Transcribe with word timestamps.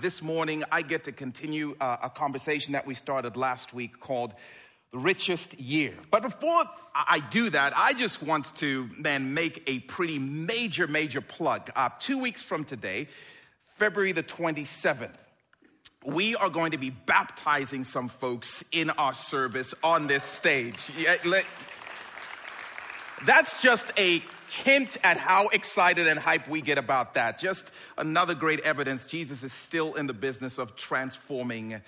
this 0.00 0.22
morning, 0.22 0.64
I 0.70 0.82
get 0.82 1.04
to 1.04 1.12
continue 1.12 1.76
uh, 1.80 1.96
a 2.04 2.10
conversation 2.10 2.72
that 2.72 2.86
we 2.86 2.94
started 2.94 3.36
last 3.36 3.72
week 3.72 4.00
called 4.00 4.34
The 4.92 4.98
Richest 4.98 5.58
Year. 5.60 5.94
But 6.10 6.22
before 6.22 6.64
I 6.94 7.20
do 7.30 7.50
that, 7.50 7.72
I 7.76 7.92
just 7.94 8.22
want 8.22 8.54
to 8.56 8.88
then 9.00 9.34
make 9.34 9.62
a 9.66 9.80
pretty 9.80 10.18
major, 10.18 10.86
major 10.86 11.20
plug. 11.20 11.70
Uh, 11.74 11.90
two 11.98 12.18
weeks 12.18 12.42
from 12.42 12.64
today, 12.64 13.08
February 13.74 14.12
the 14.12 14.22
27th, 14.22 15.16
we 16.04 16.36
are 16.36 16.50
going 16.50 16.72
to 16.72 16.78
be 16.78 16.90
baptizing 16.90 17.84
some 17.84 18.08
folks 18.08 18.64
in 18.72 18.90
our 18.90 19.14
service 19.14 19.74
on 19.82 20.06
this 20.06 20.24
stage. 20.24 20.90
That's 23.24 23.62
just 23.62 23.92
a 23.98 24.22
hint 24.48 24.96
at 25.02 25.16
how 25.16 25.48
excited 25.48 26.06
and 26.06 26.18
hype 26.18 26.48
we 26.48 26.60
get 26.60 26.78
about 26.78 27.14
that. 27.14 27.38
Just 27.38 27.70
another 27.98 28.34
great 28.34 28.60
evidence 28.60 29.08
Jesus 29.08 29.42
is 29.42 29.52
still 29.52 29.94
in 29.94 30.06
the 30.06 30.14
business 30.14 30.58
of 30.58 30.76
transforming 30.76 31.80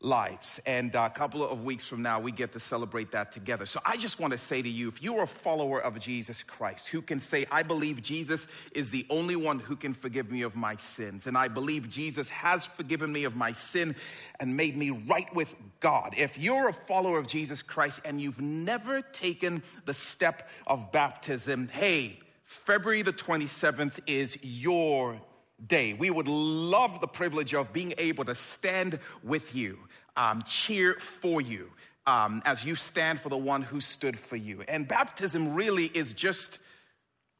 lives. 0.00 0.60
And 0.66 0.94
uh, 0.94 1.08
a 1.12 1.16
couple 1.16 1.46
of 1.46 1.64
weeks 1.64 1.86
from 1.86 2.02
now, 2.02 2.20
we 2.20 2.32
get 2.32 2.52
to 2.52 2.60
celebrate 2.60 3.12
that 3.12 3.32
together. 3.32 3.66
So 3.66 3.80
I 3.84 3.96
just 3.96 4.20
want 4.20 4.32
to 4.32 4.38
say 4.38 4.62
to 4.62 4.68
you 4.68 4.88
if 4.88 5.02
you're 5.02 5.22
a 5.22 5.26
follower 5.26 5.80
of 5.80 5.98
Jesus 5.98 6.42
Christ 6.42 6.88
who 6.88 7.00
can 7.00 7.18
say, 7.18 7.46
I 7.50 7.62
believe 7.62 8.02
Jesus 8.02 8.46
is 8.72 8.90
the 8.90 9.06
only 9.10 9.36
one 9.36 9.58
who 9.58 9.76
can 9.76 9.94
forgive 9.94 10.30
me 10.30 10.42
of 10.42 10.54
my 10.54 10.76
sins, 10.76 11.26
and 11.26 11.36
I 11.36 11.48
believe 11.48 11.88
Jesus 11.88 12.28
has 12.30 12.66
forgiven 12.66 13.12
me 13.12 13.24
of 13.24 13.36
my 13.36 13.52
sin 13.52 13.96
and 14.38 14.56
made 14.56 14.76
me 14.76 14.90
right 14.90 15.32
with 15.34 15.54
God. 15.80 16.14
If 16.16 16.38
you're 16.38 16.68
a 16.68 16.72
follower 16.72 17.18
of 17.18 17.26
Jesus 17.26 17.62
Christ 17.62 18.00
and 18.04 18.20
you've 18.20 18.40
never 18.40 19.00
taken 19.00 19.62
the 19.84 19.94
step 19.94 20.48
of 20.66 20.92
baptism, 20.92 21.68
hey, 21.68 22.18
February 22.44 23.02
the 23.02 23.12
27th 23.12 23.98
is 24.06 24.38
your 24.42 25.20
day. 25.64 25.94
We 25.94 26.10
would 26.10 26.28
love 26.28 27.00
the 27.00 27.06
privilege 27.06 27.54
of 27.54 27.72
being 27.72 27.94
able 27.98 28.24
to 28.26 28.34
stand 28.34 28.98
with 29.22 29.54
you, 29.54 29.78
um, 30.16 30.42
cheer 30.42 30.94
for 30.94 31.40
you 31.40 31.70
um, 32.06 32.42
as 32.44 32.64
you 32.64 32.76
stand 32.76 33.20
for 33.20 33.28
the 33.28 33.36
one 33.36 33.62
who 33.62 33.80
stood 33.80 34.18
for 34.18 34.36
you. 34.36 34.62
And 34.68 34.86
baptism 34.86 35.54
really 35.54 35.86
is 35.86 36.12
just, 36.12 36.58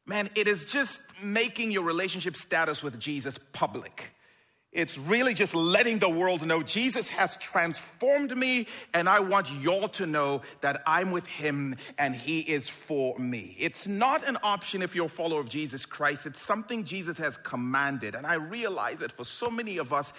man, 0.07 0.29
it 0.35 0.49
is 0.49 0.65
just 0.65 1.01
making 1.23 1.71
your 1.71 1.85
relationship 1.85 2.37
status 2.37 2.83
with 2.83 2.99
Jesus 2.99 3.39
public. 3.53 4.11
It's 4.77 4.99
really 4.99 5.33
just 5.33 5.55
letting 5.55 5.99
the 5.99 6.11
world 6.11 6.47
know 6.47 6.63
Jesus 6.63 7.09
has 7.09 7.39
transformed 7.39 8.37
me, 8.37 8.67
and 8.93 9.09
I 9.09 9.21
want 9.21 9.51
y'all 9.51 9.89
to 9.89 10.05
know 10.05 10.43
that 10.61 10.83
I'm 10.87 11.13
with 11.13 11.27
him 11.27 11.77
and 11.97 12.15
he 12.15 12.41
is 12.41 12.69
for 12.69 13.19
me. 13.19 13.57
It's 13.59 13.87
not 13.87 14.29
an 14.29 14.37
option 14.43 14.83
if 14.83 14.95
you're 14.95 15.07
a 15.07 15.09
follower 15.09 15.41
of 15.41 15.49
Jesus 15.49 15.87
Christ, 15.87 16.27
it's 16.27 16.43
something 16.43 16.85
Jesus 16.85 17.17
has 17.17 17.39
commanded. 17.39 18.15
And 18.15 18.27
I 18.27 18.35
realize 18.35 18.99
that 18.99 19.13
for 19.13 19.25
so 19.25 19.51
many 19.51 19.79
of 19.79 19.95
us, 19.95 20.13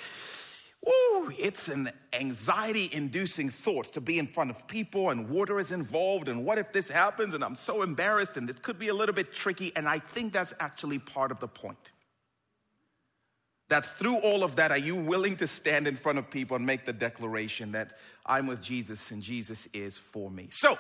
Ooh, 0.88 1.32
it's 1.38 1.68
an 1.68 1.92
anxiety 2.14 2.90
inducing 2.94 3.50
thought 3.50 3.92
to 3.94 4.00
be 4.00 4.20
in 4.20 4.28
front 4.28 4.52
of 4.52 4.68
people 4.68 5.10
and 5.10 5.28
water 5.28 5.60
is 5.60 5.72
involved. 5.72 6.30
And 6.30 6.46
what 6.46 6.58
if 6.58 6.72
this 6.72 6.88
happens? 6.88 7.34
And 7.34 7.44
I'm 7.44 7.56
so 7.56 7.82
embarrassed 7.82 8.38
and 8.38 8.50
it 8.50 8.62
could 8.62 8.80
be 8.80 8.88
a 8.88 8.94
little 8.94 9.16
bit 9.16 9.34
tricky. 9.34 9.72
And 9.76 9.90
I 9.90 10.00
think 10.00 10.32
that's 10.32 10.54
actually 10.60 11.00
part 11.00 11.32
of 11.32 11.40
the 11.40 11.48
point 11.48 11.92
that 13.70 13.86
through 13.86 14.18
all 14.20 14.44
of 14.44 14.56
that, 14.56 14.72
are 14.72 14.78
you 14.78 14.96
willing 14.96 15.36
to 15.38 15.48
stand 15.48 15.88
in 15.88 15.96
front 15.96 16.20
of 16.20 16.30
people 16.30 16.56
and 16.56 16.66
make 16.66 16.86
the 16.86 16.94
declaration 16.94 17.74
that 17.74 17.98
I'm 18.26 18.48
with 18.48 18.62
Jesus 18.62 19.12
and 19.12 19.22
Jesus 19.22 19.68
is 19.74 19.98
for 19.98 20.32
me? 20.32 20.48
So, 20.52 20.78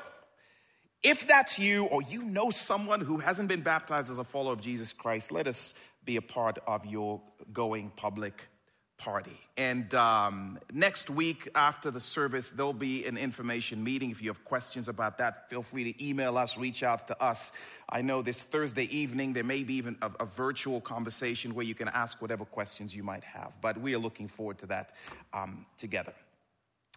if 1.04 1.28
that's 1.28 1.60
you 1.60 1.86
or 1.86 2.02
you 2.02 2.24
know 2.24 2.50
someone 2.50 3.02
who 3.02 3.18
hasn't 3.18 3.50
been 3.50 3.62
baptized 3.62 4.10
as 4.10 4.18
a 4.18 4.24
follower 4.24 4.54
of 4.54 4.62
Jesus 4.62 4.94
Christ, 4.94 5.32
let 5.32 5.48
us 5.48 5.74
be 6.06 6.16
a 6.16 6.22
part 6.22 6.58
of 6.66 6.86
your 6.86 7.22
going 7.54 7.92
public 7.96 8.48
party. 8.98 9.40
And 9.58 9.94
um, 9.94 10.60
next 10.74 11.10
week 11.10 11.50
after 11.56 11.92
the 11.92 12.00
service, 12.00 12.50
there'll 12.50 12.74
be 12.74 13.06
an 13.06 13.18
information 13.18 13.84
meeting. 13.84 14.10
If 14.12 14.22
you 14.22 14.30
have 14.30 14.44
questions 14.44 14.88
about 14.88 15.18
that, 15.20 15.50
feel 15.50 15.62
free 15.62 15.94
to 15.94 16.06
email 16.06 16.38
us, 16.38 16.58
reach 16.58 16.84
out 16.84 17.08
to 17.08 17.24
us. 17.24 17.52
I 17.90 18.02
know 18.02 18.22
this 18.22 18.42
Thursday 18.44 18.86
evening, 18.96 19.34
there 19.34 19.44
may 19.44 19.64
be 19.64 19.76
even 19.76 19.98
a, 20.02 20.12
a 20.20 20.26
virtual 20.26 20.82
conversation 20.82 21.54
where 21.54 21.66
you 21.66 21.76
can 21.76 21.88
ask 21.90 22.22
whatever 22.22 22.46
questions 22.46 22.96
you 22.96 23.04
might 23.04 23.24
have. 23.24 23.54
But 23.62 23.80
we 23.80 23.94
are 23.94 24.00
looking 24.00 24.28
forward 24.28 24.58
to 24.60 24.66
that 24.68 24.92
um, 25.32 25.66
together. 25.78 26.14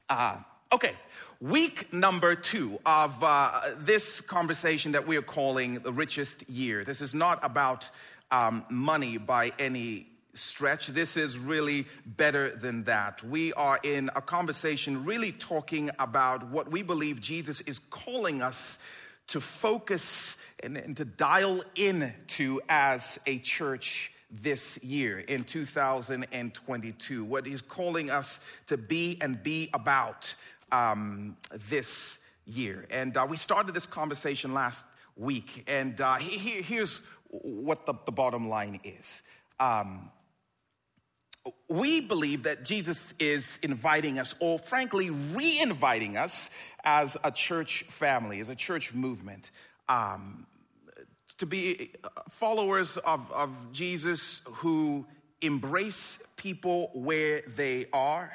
Uh, 0.08 0.38
okay, 0.72 0.94
week 1.40 1.92
number 1.92 2.34
two 2.34 2.78
of 2.86 3.16
uh, 3.22 3.60
this 3.76 4.20
conversation 4.20 4.92
that 4.92 5.06
we 5.06 5.16
are 5.16 5.22
calling 5.22 5.74
the 5.80 5.92
richest 5.92 6.48
year. 6.48 6.82
This 6.82 7.00
is 7.00 7.14
not 7.14 7.38
about 7.42 7.88
um, 8.30 8.64
money 8.70 9.18
by 9.18 9.52
any 9.58 10.06
stretch. 10.34 10.88
This 10.88 11.16
is 11.16 11.36
really 11.36 11.86
better 12.06 12.50
than 12.50 12.84
that. 12.84 13.22
We 13.24 13.52
are 13.54 13.78
in 13.82 14.10
a 14.14 14.20
conversation 14.20 15.04
really 15.04 15.32
talking 15.32 15.90
about 15.98 16.48
what 16.48 16.70
we 16.70 16.82
believe 16.82 17.20
Jesus 17.20 17.60
is 17.62 17.78
calling 17.90 18.42
us 18.42 18.78
to 19.28 19.40
focus 19.40 20.36
and, 20.62 20.76
and 20.76 20.96
to 20.96 21.04
dial 21.04 21.60
in 21.74 22.12
to 22.28 22.60
as 22.68 23.18
a 23.26 23.38
church 23.38 24.12
this 24.30 24.82
year 24.82 25.20
in 25.20 25.44
2022. 25.44 27.24
What 27.24 27.46
he's 27.46 27.62
calling 27.62 28.10
us 28.10 28.40
to 28.66 28.76
be 28.76 29.18
and 29.20 29.42
be 29.42 29.70
about 29.74 30.34
um, 30.72 31.36
this 31.68 32.18
year. 32.46 32.86
And 32.90 33.16
uh, 33.16 33.26
we 33.28 33.36
started 33.36 33.74
this 33.74 33.86
conversation 33.86 34.54
last 34.54 34.84
week, 35.16 35.64
and 35.66 36.00
uh, 36.00 36.14
he, 36.14 36.62
here's 36.62 37.00
what 37.28 37.86
the, 37.86 37.94
the, 38.06 38.12
bottom 38.12 38.48
line 38.48 38.80
is. 38.82 39.22
Um, 39.58 40.10
we 41.68 42.00
believe 42.00 42.42
that 42.42 42.64
Jesus 42.64 43.14
is 43.18 43.58
inviting 43.62 44.18
us, 44.18 44.34
or 44.40 44.58
frankly, 44.58 45.10
re 45.10 45.58
inviting 45.58 46.16
us 46.16 46.50
as 46.84 47.16
a 47.24 47.30
church 47.30 47.84
family, 47.88 48.40
as 48.40 48.48
a 48.48 48.54
church 48.54 48.92
movement, 48.92 49.50
um, 49.88 50.46
to 51.38 51.46
be 51.46 51.92
followers 52.28 52.96
of, 52.98 53.30
of 53.32 53.50
Jesus 53.72 54.42
who 54.44 55.06
embrace 55.40 56.18
people 56.36 56.90
where 56.92 57.42
they 57.56 57.86
are, 57.92 58.32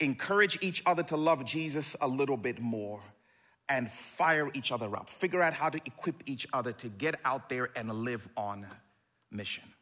encourage 0.00 0.58
each 0.60 0.82
other 0.86 1.02
to 1.04 1.16
love 1.16 1.44
Jesus 1.44 1.94
a 2.00 2.08
little 2.08 2.36
bit 2.36 2.60
more, 2.60 3.00
and 3.68 3.90
fire 3.90 4.50
each 4.54 4.72
other 4.72 4.96
up. 4.96 5.08
Figure 5.08 5.42
out 5.42 5.52
how 5.52 5.68
to 5.68 5.80
equip 5.86 6.22
each 6.26 6.46
other 6.52 6.72
to 6.72 6.88
get 6.88 7.14
out 7.24 7.48
there 7.48 7.70
and 7.76 7.92
live 7.92 8.26
on 8.36 8.66
mission 9.30 9.73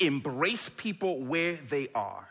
embrace 0.00 0.68
people 0.68 1.22
where 1.24 1.54
they 1.54 1.88
are, 1.94 2.28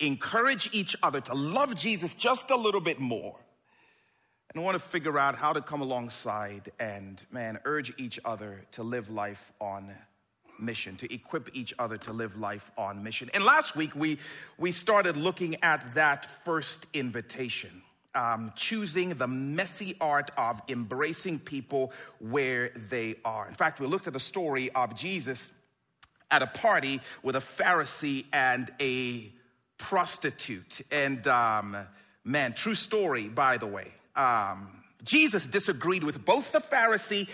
encourage 0.00 0.68
each 0.72 0.94
other 1.02 1.20
to 1.20 1.34
love 1.34 1.74
Jesus 1.74 2.14
just 2.14 2.50
a 2.50 2.56
little 2.56 2.80
bit 2.80 3.00
more, 3.00 3.36
and 4.54 4.62
want 4.64 4.74
to 4.74 4.78
figure 4.78 5.18
out 5.18 5.34
how 5.34 5.52
to 5.52 5.60
come 5.60 5.82
alongside 5.82 6.72
and, 6.78 7.22
man, 7.30 7.58
urge 7.64 7.92
each 7.98 8.18
other 8.24 8.62
to 8.72 8.82
live 8.82 9.10
life 9.10 9.52
on 9.60 9.94
mission, 10.58 10.96
to 10.96 11.12
equip 11.12 11.50
each 11.54 11.74
other 11.78 11.96
to 11.98 12.12
live 12.12 12.36
life 12.36 12.70
on 12.76 13.02
mission. 13.02 13.30
And 13.34 13.44
last 13.44 13.76
week, 13.76 13.94
we, 13.94 14.18
we 14.56 14.72
started 14.72 15.16
looking 15.16 15.62
at 15.62 15.94
that 15.94 16.44
first 16.44 16.86
invitation. 16.94 17.82
Um, 18.14 18.52
choosing 18.56 19.10
the 19.10 19.28
messy 19.28 19.94
art 20.00 20.30
of 20.36 20.60
embracing 20.68 21.38
people 21.38 21.92
where 22.18 22.70
they 22.74 23.16
are. 23.24 23.46
In 23.46 23.54
fact, 23.54 23.78
we 23.78 23.86
looked 23.86 24.06
at 24.06 24.14
the 24.14 24.18
story 24.18 24.70
of 24.70 24.96
Jesus 24.96 25.52
at 26.30 26.42
a 26.42 26.46
party 26.46 27.00
with 27.22 27.36
a 27.36 27.40
Pharisee 27.40 28.26
and 28.32 28.70
a 28.80 29.32
prostitute. 29.78 30.80
And 30.90 31.26
um, 31.26 31.76
man, 32.24 32.54
true 32.54 32.74
story, 32.74 33.28
by 33.28 33.56
the 33.56 33.66
way. 33.66 33.92
Um, 34.16 34.68
Jesus 35.04 35.46
disagreed 35.46 36.04
with 36.04 36.24
both 36.24 36.52
the 36.52 36.60
Pharisee 36.60 37.28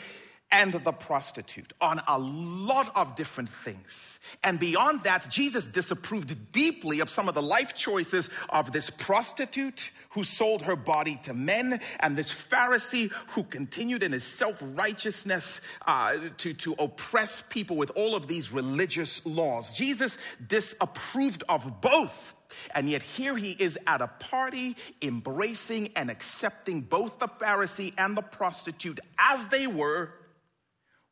and 0.51 0.73
the 0.73 0.93
prostitute 0.93 1.73
on 1.81 2.01
a 2.07 2.19
lot 2.19 2.93
of 2.95 3.17
different 3.17 3.51
things. 3.51 4.21
And 4.43 4.59
beyond 4.59 5.01
that, 5.01 5.29
Jesus 5.29 5.65
disapproved 5.65 6.53
deeply 6.53 7.01
of 7.01 7.11
some 7.11 7.29
of 7.29 7.35
the 7.35 7.43
life 7.43 7.75
choices 7.75 8.29
of 8.49 8.73
this 8.73 8.89
prostitute 8.89 9.91
who 10.11 10.23
sold 10.23 10.63
her 10.63 10.77
body 10.77 11.19
to 11.25 11.35
men 11.35 11.81
and 11.99 12.17
this 12.17 12.33
Pharisee 12.33 13.11
who 13.31 13.43
continued 13.43 14.05
in 14.05 14.13
his 14.13 14.25
self 14.25 14.59
righteousness 14.61 15.61
uh, 15.87 16.17
to, 16.39 16.55
to 16.55 16.75
oppress 16.79 17.43
people 17.43 17.77
with 17.77 17.91
all 17.97 18.15
of 18.15 18.29
these 18.29 18.53
religious 18.53 19.27
laws. 19.27 19.73
Jesus 19.73 20.17
disapproved 20.47 21.43
of 21.49 21.81
both. 21.81 22.35
And 22.71 22.89
yet, 22.89 23.03
here 23.03 23.37
he 23.37 23.51
is 23.51 23.77
at 23.85 24.01
a 24.01 24.07
party, 24.07 24.77
embracing 25.03 25.91
and 25.97 26.09
accepting 26.09 26.83
both 26.83 27.19
the 27.19 27.27
Pharisee 27.27 27.93
and 27.99 28.17
the 28.17 28.23
prostitute 28.23 29.01
as 29.19 29.45
they 29.47 29.67
were 29.67 30.13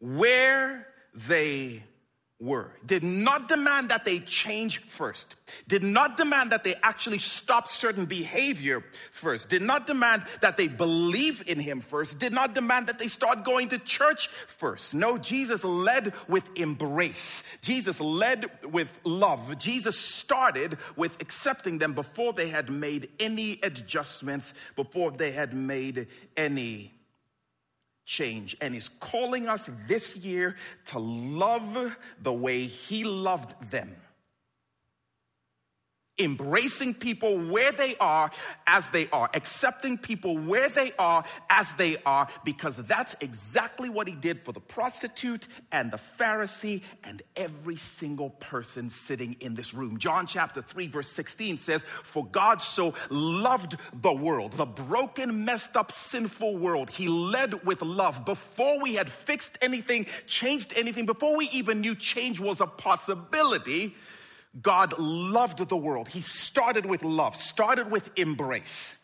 where 0.02 0.88
they 1.14 1.80
were, 2.40 2.72
did 2.84 3.04
not 3.04 3.46
demand 3.46 3.90
that 3.90 4.04
they 4.04 4.18
change 4.18 4.78
first, 4.88 5.32
did 5.68 5.84
not 5.84 6.16
demand 6.16 6.50
that 6.50 6.64
they 6.64 6.74
actually 6.82 7.20
stop 7.20 7.68
certain 7.68 8.04
behavior 8.04 8.82
first, 9.12 9.48
did 9.48 9.62
not 9.62 9.86
demand 9.86 10.24
that 10.40 10.56
they 10.56 10.66
believe 10.66 11.44
in 11.46 11.60
him 11.60 11.80
first, 11.80 12.18
did 12.18 12.32
not 12.32 12.52
demand 12.52 12.88
that 12.88 12.98
they 12.98 13.06
start 13.06 13.44
going 13.44 13.68
to 13.68 13.78
church 13.78 14.26
first. 14.48 14.92
No, 14.92 15.18
Jesus 15.18 15.62
led 15.62 16.12
with 16.26 16.50
embrace. 16.56 17.44
Jesus 17.60 18.00
led 18.00 18.50
with 18.64 18.98
love. 19.04 19.56
Jesus 19.58 19.96
started 19.96 20.78
with 20.96 21.22
accepting 21.22 21.78
them 21.78 21.94
before 21.94 22.32
they 22.32 22.48
had 22.48 22.68
made 22.70 23.08
any 23.20 23.60
adjustments, 23.62 24.52
before 24.74 25.12
they 25.12 25.30
had 25.30 25.54
made 25.54 26.08
any 26.36 26.92
change. 28.04 28.56
And 28.60 28.74
is 28.74 28.88
calling 28.88 29.48
us 29.48 29.70
this 29.86 30.16
year 30.16 30.56
to 30.86 30.98
love 30.98 31.96
the 32.22 32.32
way 32.32 32.66
he 32.66 33.04
loved 33.04 33.54
them 33.70 33.94
embracing 36.18 36.94
people 36.94 37.38
where 37.38 37.72
they 37.72 37.96
are 37.96 38.30
as 38.66 38.88
they 38.90 39.08
are, 39.10 39.30
accepting 39.34 39.96
people 39.96 40.36
where 40.36 40.68
they 40.68 40.92
are 40.98 41.24
as 41.48 41.72
they 41.74 41.96
are, 42.04 42.28
because 42.44 42.76
that's 42.76 43.16
exactly 43.20 43.88
what 43.88 44.06
he 44.06 44.14
did 44.14 44.40
for 44.42 44.52
the 44.52 44.60
prostitute 44.60 45.48
and 45.70 45.90
the 45.90 46.00
Pharisee 46.18 46.82
and 47.02 47.22
every 47.34 47.76
single 47.76 48.30
person 48.30 48.90
sitting 48.90 49.36
in 49.40 49.54
this 49.54 49.72
room. 49.72 49.98
John 49.98 50.26
chapter 50.26 50.60
3, 50.60 50.86
verse 50.88 51.08
16 51.08 51.56
says, 51.56 51.82
For 51.82 52.26
God 52.26 52.60
so 52.60 52.94
loved 53.08 53.76
the 53.94 54.12
world, 54.12 54.52
the 54.52 54.66
broken, 54.66 55.44
messed 55.44 55.76
up, 55.76 55.90
sinful 55.90 56.58
world. 56.58 56.90
He 56.90 57.08
led 57.08 57.64
with 57.64 57.80
love 57.82 58.24
before 58.24 58.80
we 58.82 58.94
had 58.94 59.10
fixed 59.10 59.56
anything, 59.62 60.06
changed 60.26 60.72
anything, 60.76 61.06
before 61.06 61.36
we 61.36 61.48
even 61.52 61.80
knew 61.80 61.94
change 61.94 62.38
was 62.38 62.60
a 62.60 62.66
possibility. 62.66 63.94
God 64.60 64.98
loved 64.98 65.66
the 65.68 65.76
world. 65.76 66.08
He 66.08 66.20
started 66.20 66.84
with 66.84 67.02
love, 67.02 67.36
started 67.36 67.90
with 67.90 68.10
embrace. 68.18 68.96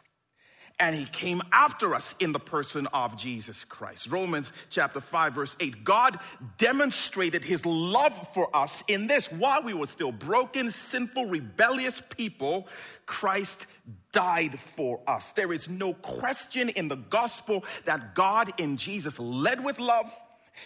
And 0.80 0.94
he 0.94 1.06
came 1.06 1.42
after 1.52 1.92
us 1.94 2.14
in 2.20 2.30
the 2.30 2.38
person 2.38 2.86
of 2.92 3.16
Jesus 3.16 3.64
Christ. 3.64 4.06
Romans 4.06 4.52
chapter 4.70 5.00
5, 5.00 5.32
verse 5.32 5.56
8. 5.58 5.82
God 5.82 6.20
demonstrated 6.56 7.44
his 7.44 7.66
love 7.66 8.28
for 8.32 8.54
us 8.54 8.84
in 8.86 9.08
this 9.08 9.26
while 9.32 9.62
we 9.64 9.74
were 9.74 9.88
still 9.88 10.12
broken, 10.12 10.70
sinful, 10.70 11.26
rebellious 11.26 12.00
people, 12.10 12.68
Christ 13.06 13.66
died 14.12 14.60
for 14.60 15.00
us. 15.08 15.30
There 15.30 15.52
is 15.52 15.68
no 15.68 15.94
question 15.94 16.68
in 16.68 16.86
the 16.86 16.96
gospel 16.96 17.64
that 17.84 18.14
God 18.14 18.52
in 18.58 18.76
Jesus 18.76 19.18
led 19.18 19.64
with 19.64 19.80
love 19.80 20.14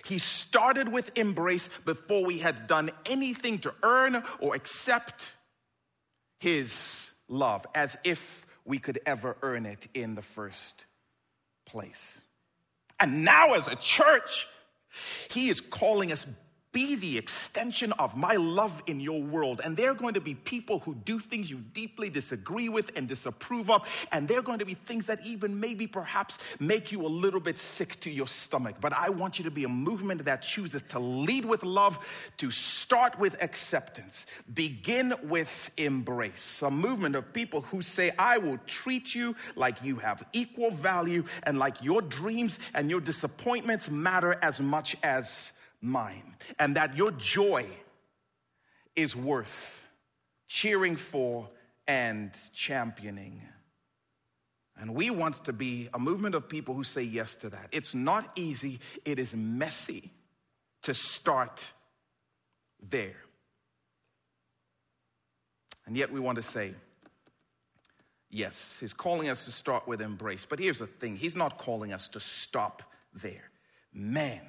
he 0.05 0.19
started 0.19 0.89
with 0.89 1.17
embrace 1.17 1.69
before 1.85 2.25
we 2.25 2.39
had 2.39 2.67
done 2.67 2.91
anything 3.07 3.59
to 3.61 3.75
earn 3.83 4.23
or 4.41 4.55
accept 4.55 5.33
His 6.39 7.11
love, 7.29 7.67
as 7.75 7.97
if 8.05 8.47
we 8.65 8.79
could 8.79 9.01
ever 9.07 9.37
earn 9.43 9.67
it 9.67 9.89
in 9.95 10.15
the 10.15 10.23
first 10.23 10.85
place. 11.67 12.19
And 13.01 13.25
now, 13.25 13.55
as 13.55 13.69
a 13.69 13.77
church, 13.77 14.47
He 15.31 15.49
is 15.49 15.61
calling 15.61 16.13
us 16.13 16.27
be 16.73 16.95
the 16.97 17.19
extension 17.19 17.93
of 17.93 18.17
my 18.17 18.35
love 18.35 18.83
in 18.87 18.99
your 18.99 19.23
world. 19.23 19.61
And 19.63 19.77
there 19.77 19.91
are 19.91 19.95
going 19.95 20.15
to 20.15 20.21
be 20.21 20.35
people 20.35 20.81
who 20.81 20.95
do 20.95 21.19
things 21.19 21.51
you 21.51 21.59
deeply 21.59 22.09
disagree 22.09 22.69
with 22.69 22.91
and 22.97 23.07
disapprove 23.07 23.71
of. 23.71 23.87
And 24.11 24.27
there 24.27 24.39
are 24.39 24.43
going 24.43 24.59
to 24.61 24.65
be 24.65 24.75
things 24.75 25.07
that 25.07 25.25
even 25.25 25.61
maybe 25.61 25.87
perhaps 25.87 26.39
make 26.59 26.91
you 26.91 27.05
a 27.05 27.09
little 27.09 27.41
bit 27.41 27.59
sick 27.59 28.01
to 28.01 28.11
your 28.11 28.27
stomach. 28.27 28.77
But 28.81 28.95
I 28.95 29.11
want 29.11 29.39
you 29.39 29.45
to 29.45 29.51
be 29.51 29.65
a 29.65 29.69
movement 29.69 30.25
that 30.25 30.43
chooses 30.43 30.83
to 30.89 30.99
lead 30.99 31.45
with 31.45 31.63
love, 31.63 31.99
to 32.39 32.51
start 32.51 33.19
with 33.19 33.41
acceptance, 33.43 34.27
begin 34.53 35.15
with 35.25 35.71
embrace. 35.77 36.63
A 36.63 36.71
movement 36.71 37.17
of 37.17 37.33
people 37.33 37.61
who 37.61 37.83
say, 37.83 38.13
I 38.19 38.39
will 38.39 38.59
treat 38.67 39.15
you 39.15 39.37
like 39.57 39.83
you 39.83 39.97
have 39.97 40.25
equal 40.33 40.71
value 40.71 41.25
and 41.43 41.59
like 41.59 41.83
your 41.83 42.01
dreams 42.01 42.59
and 42.75 42.89
your 42.89 43.01
disappointments 43.01 43.91
matter 43.91 44.39
as 44.43 44.61
much 44.61 44.97
as 45.03 45.53
mine, 45.83 46.37
and 46.59 46.77
that 46.77 46.97
your 46.97 47.11
joy 47.11 47.67
is 48.97 49.15
worth 49.15 49.87
cheering 50.49 50.97
for 50.97 51.49
and 51.87 52.31
championing. 52.55 53.43
And 54.79 54.95
we 54.95 55.11
want 55.11 55.45
to 55.45 55.53
be 55.53 55.89
a 55.93 55.99
movement 55.99 56.35
of 56.35 56.49
people 56.49 56.75
who 56.75 56.85
say 56.85 57.03
yes 57.03 57.35
to 57.37 57.51
that. 57.51 57.69
It's 57.73 57.95
not 57.95 58.31
easy, 58.37 58.81
it 59.05 59.19
is 59.19 59.35
messy 59.35 60.11
to 60.83 60.95
start 60.95 61.69
there. 62.89 63.17
And 65.87 65.97
yet 65.97 66.13
we 66.13 66.21
want 66.21 66.37
to 66.37 66.43
say, 66.43 66.75
yes, 68.31 68.77
he's 68.81 68.93
calling 68.93 69.29
us 69.29 69.45
to 69.45 69.53
start 69.53 69.87
with 69.87 70.01
embrace. 70.01 70.47
But 70.49 70.59
here's 70.59 70.79
the 70.79 70.87
thing 70.87 71.17
he's 71.17 71.37
not 71.37 71.59
calling 71.59 71.93
us 71.93 72.09
to 72.09 72.21
stop 72.21 72.83
there. 73.13 73.51
Man, 73.93 74.41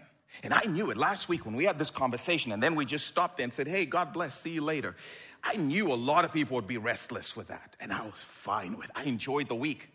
and 0.42 0.54
I 0.54 0.64
knew 0.64 0.90
it 0.90 0.98
last 0.98 1.30
week 1.30 1.46
when 1.46 1.56
we 1.56 1.66
had 1.66 1.78
this 1.78 1.92
conversation, 1.92 2.52
and 2.52 2.64
then 2.64 2.76
we 2.76 2.86
just 2.86 3.06
stopped 3.06 3.38
there 3.38 3.44
and 3.44 3.54
said, 3.54 3.68
Hey, 3.68 3.86
God 3.86 4.14
bless, 4.14 4.42
see 4.42 4.50
you 4.52 4.62
later. 4.62 4.96
I 5.44 5.58
knew 5.58 5.92
a 5.92 5.96
lot 5.96 6.26
of 6.26 6.34
people 6.34 6.56
would 6.56 6.68
be 6.68 6.78
restless 6.78 7.36
with 7.36 7.50
that, 7.50 7.76
and 7.80 7.92
I 7.92 8.02
was 8.06 8.24
fine 8.24 8.78
with 8.78 8.86
it. 8.86 8.92
I 8.96 9.04
enjoyed 9.04 9.50
the 9.50 9.56
week 9.56 9.90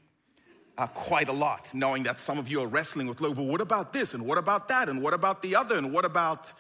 uh, 0.77 0.87
quite 0.87 1.29
a 1.29 1.33
lot, 1.33 1.71
knowing 1.75 2.05
that 2.05 2.21
some 2.21 2.39
of 2.39 2.49
you 2.49 2.61
are 2.63 2.67
wrestling 2.67 3.09
with, 3.09 3.21
Look, 3.21 3.37
well, 3.37 3.47
what 3.47 3.61
about 3.61 3.93
this, 3.93 4.15
and 4.15 4.25
what 4.25 4.39
about 4.39 4.69
that, 4.69 4.89
and 4.89 5.03
what 5.03 5.15
about 5.15 5.43
the 5.43 5.57
other, 5.57 5.77
and 5.77 5.93
what 5.93 6.05
about. 6.05 6.53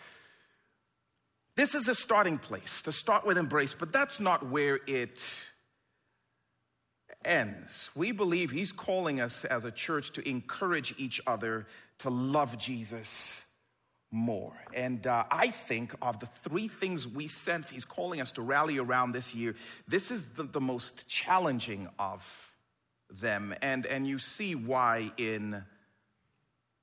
This 1.55 1.75
is 1.75 1.89
a 1.89 1.95
starting 1.95 2.39
place 2.39 2.83
to 2.83 2.93
start 2.93 3.27
with 3.27 3.37
embrace, 3.37 3.75
but 3.75 3.93
that's 3.93 4.21
not 4.21 4.49
where 4.49 4.79
it 4.87 5.29
ends. 7.25 7.91
We 7.97 8.13
believe 8.13 8.51
He's 8.51 8.71
calling 8.71 9.21
us 9.21 9.45
as 9.45 9.65
a 9.65 9.71
church 9.71 10.13
to 10.13 10.29
encourage 10.29 10.95
each 10.99 11.21
other 11.27 11.67
to 11.99 12.11
love 12.11 12.59
Jesus 12.59 13.43
more. 14.11 14.53
And 14.75 15.07
uh, 15.07 15.25
I 15.31 15.49
think 15.49 15.95
of 16.01 16.21
the 16.21 16.27
three 16.43 16.69
things 16.69 17.07
we 17.07 17.29
sense 17.29 17.69
he's 17.69 17.85
calling 17.85 18.21
us 18.21 18.33
to 18.33 18.43
rally 18.43 18.79
around 18.79 19.13
this 19.13 19.35
year, 19.35 19.55
this 19.87 20.11
is 20.11 20.27
the, 20.29 20.45
the 20.45 20.61
most 20.61 21.09
challenging 21.09 21.89
of 21.99 22.53
them. 23.21 23.55
And, 23.63 23.87
and 23.87 24.07
you 24.07 24.19
see 24.19 24.55
why 24.55 25.13
in 25.17 25.63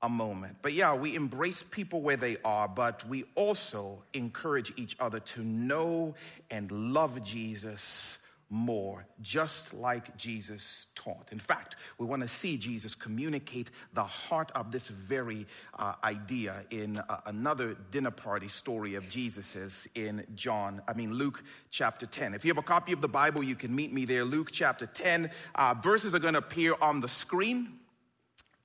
a 0.02 0.08
moment. 0.08 0.56
But 0.62 0.72
yeah, 0.72 0.94
we 0.94 1.14
embrace 1.16 1.62
people 1.62 2.00
where 2.00 2.16
they 2.16 2.36
are, 2.44 2.68
but 2.68 3.06
we 3.08 3.24
also 3.34 4.02
encourage 4.12 4.72
each 4.76 4.96
other 5.00 5.20
to 5.20 5.42
know 5.42 6.14
and 6.50 6.70
love 6.70 7.22
Jesus 7.22 8.18
more, 8.48 9.06
just 9.22 9.74
like 9.74 10.16
Jesus 10.16 10.86
taught. 10.94 11.28
In 11.32 11.38
fact, 11.38 11.76
we 11.98 12.06
want 12.06 12.22
to 12.22 12.28
see 12.28 12.56
Jesus 12.56 12.94
communicate 12.94 13.70
the 13.94 14.04
heart 14.04 14.52
of 14.54 14.70
this 14.70 14.88
very 14.88 15.46
uh, 15.78 15.94
idea 16.04 16.64
in 16.70 16.98
uh, 16.98 17.20
another 17.26 17.76
dinner 17.90 18.10
party 18.10 18.48
story 18.48 18.94
of 18.94 19.08
Jesus's 19.08 19.88
in 19.94 20.24
John, 20.34 20.80
I 20.86 20.92
mean, 20.92 21.12
Luke 21.12 21.42
chapter 21.70 22.06
10. 22.06 22.34
If 22.34 22.44
you 22.44 22.50
have 22.50 22.58
a 22.58 22.62
copy 22.62 22.92
of 22.92 23.00
the 23.00 23.08
Bible, 23.08 23.42
you 23.42 23.56
can 23.56 23.74
meet 23.74 23.92
me 23.92 24.04
there. 24.04 24.24
Luke 24.24 24.50
chapter 24.52 24.86
10. 24.86 25.30
Uh, 25.54 25.74
verses 25.82 26.14
are 26.14 26.20
going 26.20 26.34
to 26.34 26.38
appear 26.38 26.74
on 26.80 27.00
the 27.00 27.08
screen. 27.08 27.80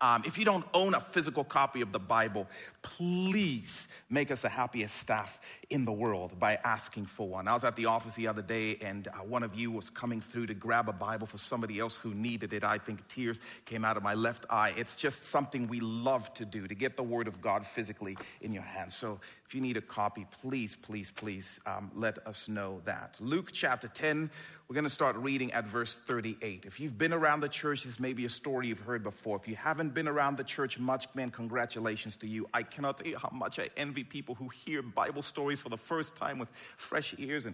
Um, 0.01 0.23
if 0.25 0.35
you 0.39 0.45
don't 0.45 0.65
own 0.73 0.95
a 0.95 0.99
physical 0.99 1.43
copy 1.43 1.81
of 1.81 1.91
the 1.91 1.99
Bible, 1.99 2.47
please 2.81 3.87
make 4.09 4.31
us 4.31 4.41
the 4.41 4.49
happiest 4.49 4.97
staff 4.97 5.39
in 5.69 5.85
the 5.85 5.91
world 5.91 6.39
by 6.39 6.57
asking 6.63 7.05
for 7.05 7.29
one. 7.29 7.47
I 7.47 7.53
was 7.53 7.63
at 7.63 7.75
the 7.75 7.85
office 7.85 8.15
the 8.15 8.27
other 8.27 8.41
day, 8.41 8.77
and 8.81 9.07
uh, 9.07 9.11
one 9.23 9.43
of 9.43 9.53
you 9.53 9.69
was 9.69 9.91
coming 9.91 10.19
through 10.19 10.47
to 10.47 10.55
grab 10.55 10.89
a 10.89 10.93
Bible 10.93 11.27
for 11.27 11.37
somebody 11.37 11.79
else 11.79 11.95
who 11.95 12.15
needed 12.15 12.51
it. 12.51 12.63
I 12.63 12.79
think 12.79 13.07
tears 13.09 13.39
came 13.65 13.85
out 13.85 13.95
of 13.95 14.01
my 14.01 14.15
left 14.15 14.47
eye. 14.49 14.73
It's 14.75 14.95
just 14.95 15.25
something 15.25 15.67
we 15.67 15.79
love 15.79 16.33
to 16.33 16.45
do 16.45 16.67
to 16.67 16.73
get 16.73 16.97
the 16.97 17.03
Word 17.03 17.27
of 17.27 17.39
God 17.39 17.67
physically 17.67 18.17
in 18.41 18.53
your 18.53 18.63
hands. 18.63 18.95
So 18.95 19.19
if 19.51 19.55
you 19.55 19.59
need 19.59 19.75
a 19.75 19.81
copy, 19.81 20.25
please, 20.41 20.77
please, 20.81 21.09
please 21.09 21.59
um, 21.65 21.91
let 21.93 22.25
us 22.25 22.47
know 22.47 22.79
that. 22.85 23.17
Luke 23.19 23.49
chapter 23.51 23.89
10 23.89 24.31
we're 24.69 24.73
going 24.75 24.85
to 24.85 24.89
start 24.89 25.17
reading 25.17 25.51
at 25.51 25.65
verse 25.65 25.93
38. 25.93 26.63
If 26.65 26.79
you've 26.79 26.97
been 26.97 27.11
around 27.11 27.41
the 27.41 27.49
church, 27.49 27.83
this 27.83 27.99
may 27.99 28.13
be 28.13 28.23
a 28.23 28.29
story 28.29 28.67
you've 28.67 28.79
heard 28.79 29.03
before. 29.03 29.35
If 29.35 29.49
you 29.49 29.57
haven't 29.57 29.93
been 29.93 30.07
around 30.07 30.37
the 30.37 30.45
church 30.45 30.79
much, 30.79 31.05
man, 31.15 31.31
congratulations 31.31 32.15
to 32.15 32.27
you. 32.27 32.47
I 32.53 32.63
cannot 32.63 32.99
tell 32.99 33.07
you 33.07 33.17
how 33.17 33.29
much 33.33 33.59
I 33.59 33.69
envy 33.75 34.05
people 34.05 34.35
who 34.35 34.47
hear 34.47 34.81
Bible 34.81 35.21
stories 35.21 35.59
for 35.59 35.67
the 35.67 35.75
first 35.75 36.15
time 36.15 36.39
with 36.39 36.47
fresh 36.77 37.13
ears 37.17 37.45
and 37.45 37.53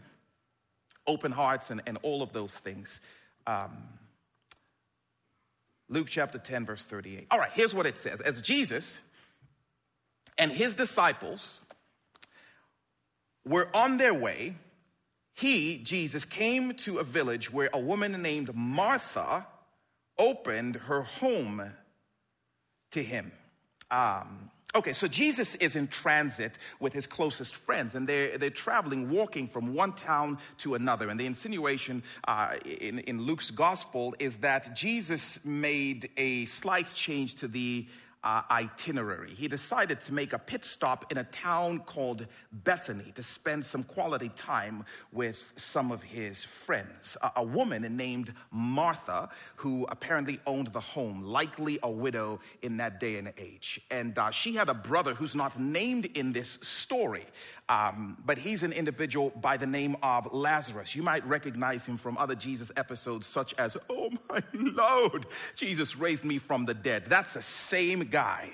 open 1.08 1.32
hearts 1.32 1.72
and, 1.72 1.82
and 1.88 1.98
all 2.04 2.22
of 2.22 2.32
those 2.32 2.54
things. 2.54 3.02
Um, 3.48 3.72
Luke 5.90 6.10
chapter 6.12 6.38
10, 6.38 6.68
verse 6.68 6.86
38. 6.86 7.26
All 7.32 7.40
right, 7.40 7.52
here's 7.56 7.74
what 7.74 7.88
it 7.88 7.98
says 7.98 8.22
As 8.22 8.44
Jesus 8.44 9.00
and 10.38 10.52
his 10.52 10.76
disciples 10.76 11.58
were 13.48 13.70
on 13.74 13.98
their 13.98 14.14
way, 14.14 14.56
he, 15.34 15.78
Jesus, 15.78 16.26
came 16.26 16.74
to 16.76 16.98
a 16.98 17.04
village 17.04 17.52
where 17.52 17.70
a 17.74 17.80
woman 17.80 18.22
named 18.22 18.56
Martha 18.56 19.46
opened 20.18 20.76
her 20.76 21.04
home 21.04 21.72
to 22.92 23.04
him. 23.04 23.32
Um, 23.92 24.50
Okay, 24.76 24.92
so 24.94 25.08
Jesus 25.08 25.56
is 25.56 25.76
in 25.76 25.88
transit 25.88 26.52
with 26.80 26.92
his 26.92 27.08
closest 27.08 27.56
friends, 27.56 27.96
and 27.96 28.06
they're, 28.06 28.38
they're 28.38 28.50
traveling, 28.50 29.10
walking 29.10 29.48
from 29.48 29.74
one 29.74 29.94
town 29.94 30.38
to 30.60 30.76
another. 30.76 31.10
And 31.10 31.20
the 31.20 31.26
insinuation 31.26 32.04
uh, 32.28 32.58
in, 32.64 33.00
in 33.00 33.22
Luke's 33.22 33.50
gospel 33.50 34.14
is 34.20 34.38
that 34.38 34.76
Jesus 34.76 35.44
made 35.46 36.10
a 36.18 36.46
slight 36.46 36.94
change 36.94 37.36
to 37.36 37.48
the 37.48 37.88
uh, 38.24 38.42
itinerary. 38.50 39.32
He 39.32 39.48
decided 39.48 40.02
to 40.02 40.14
make 40.14 40.34
a 40.34 40.40
pit 40.40 40.66
stop 40.66 41.12
in 41.12 41.18
a 41.18 41.24
town 41.26 41.80
called 41.80 42.26
Bethany 42.52 43.12
to 43.16 43.24
spend 43.24 43.66
some 43.66 43.84
quality 43.84 44.30
time 44.30 44.84
with 45.12 45.54
some 45.56 45.92
of 45.92 46.02
his 46.02 46.44
friends. 46.44 47.16
A, 47.22 47.32
a 47.38 47.44
woman 47.44 47.96
named 47.96 48.34
Martha, 48.52 49.30
who 49.56 49.86
apparently 49.90 50.40
owned 50.46 50.68
the 50.68 50.80
home, 50.80 51.24
likely 51.24 51.80
a 51.84 51.90
widow 51.90 52.40
in 52.62 52.78
that 52.78 53.00
day 53.00 53.18
and 53.18 53.32
age. 53.38 53.80
And 53.92 54.18
uh, 54.18 54.32
she 54.32 54.56
had 54.56 54.70
a 54.70 54.74
brother 54.74 55.14
who's 55.14 55.36
not 55.36 55.60
named 55.60 56.06
in 56.18 56.34
this 56.34 56.58
story, 56.62 57.26
um, 57.70 58.18
but 58.26 58.38
he's 58.38 58.64
an 58.64 58.72
individual 58.72 59.32
by 59.42 59.58
the 59.58 59.68
name 59.68 59.96
of 60.02 60.34
Lazarus. 60.34 60.96
You 60.96 61.04
might 61.04 61.26
recognize 61.28 61.86
him 61.86 61.98
from 61.98 62.18
other 62.18 62.36
Jesus 62.36 62.72
episodes, 62.76 63.28
such 63.28 63.54
as, 63.58 63.78
Oh 63.90 64.10
my 64.30 64.42
Lord, 64.54 65.26
Jesus 65.56 65.96
raised 65.96 66.26
me 66.26 66.40
from 66.40 66.66
the 66.66 66.74
dead. 66.74 67.06
That's 67.08 67.34
the 67.34 67.42
same 67.42 68.07
guy 68.08 68.50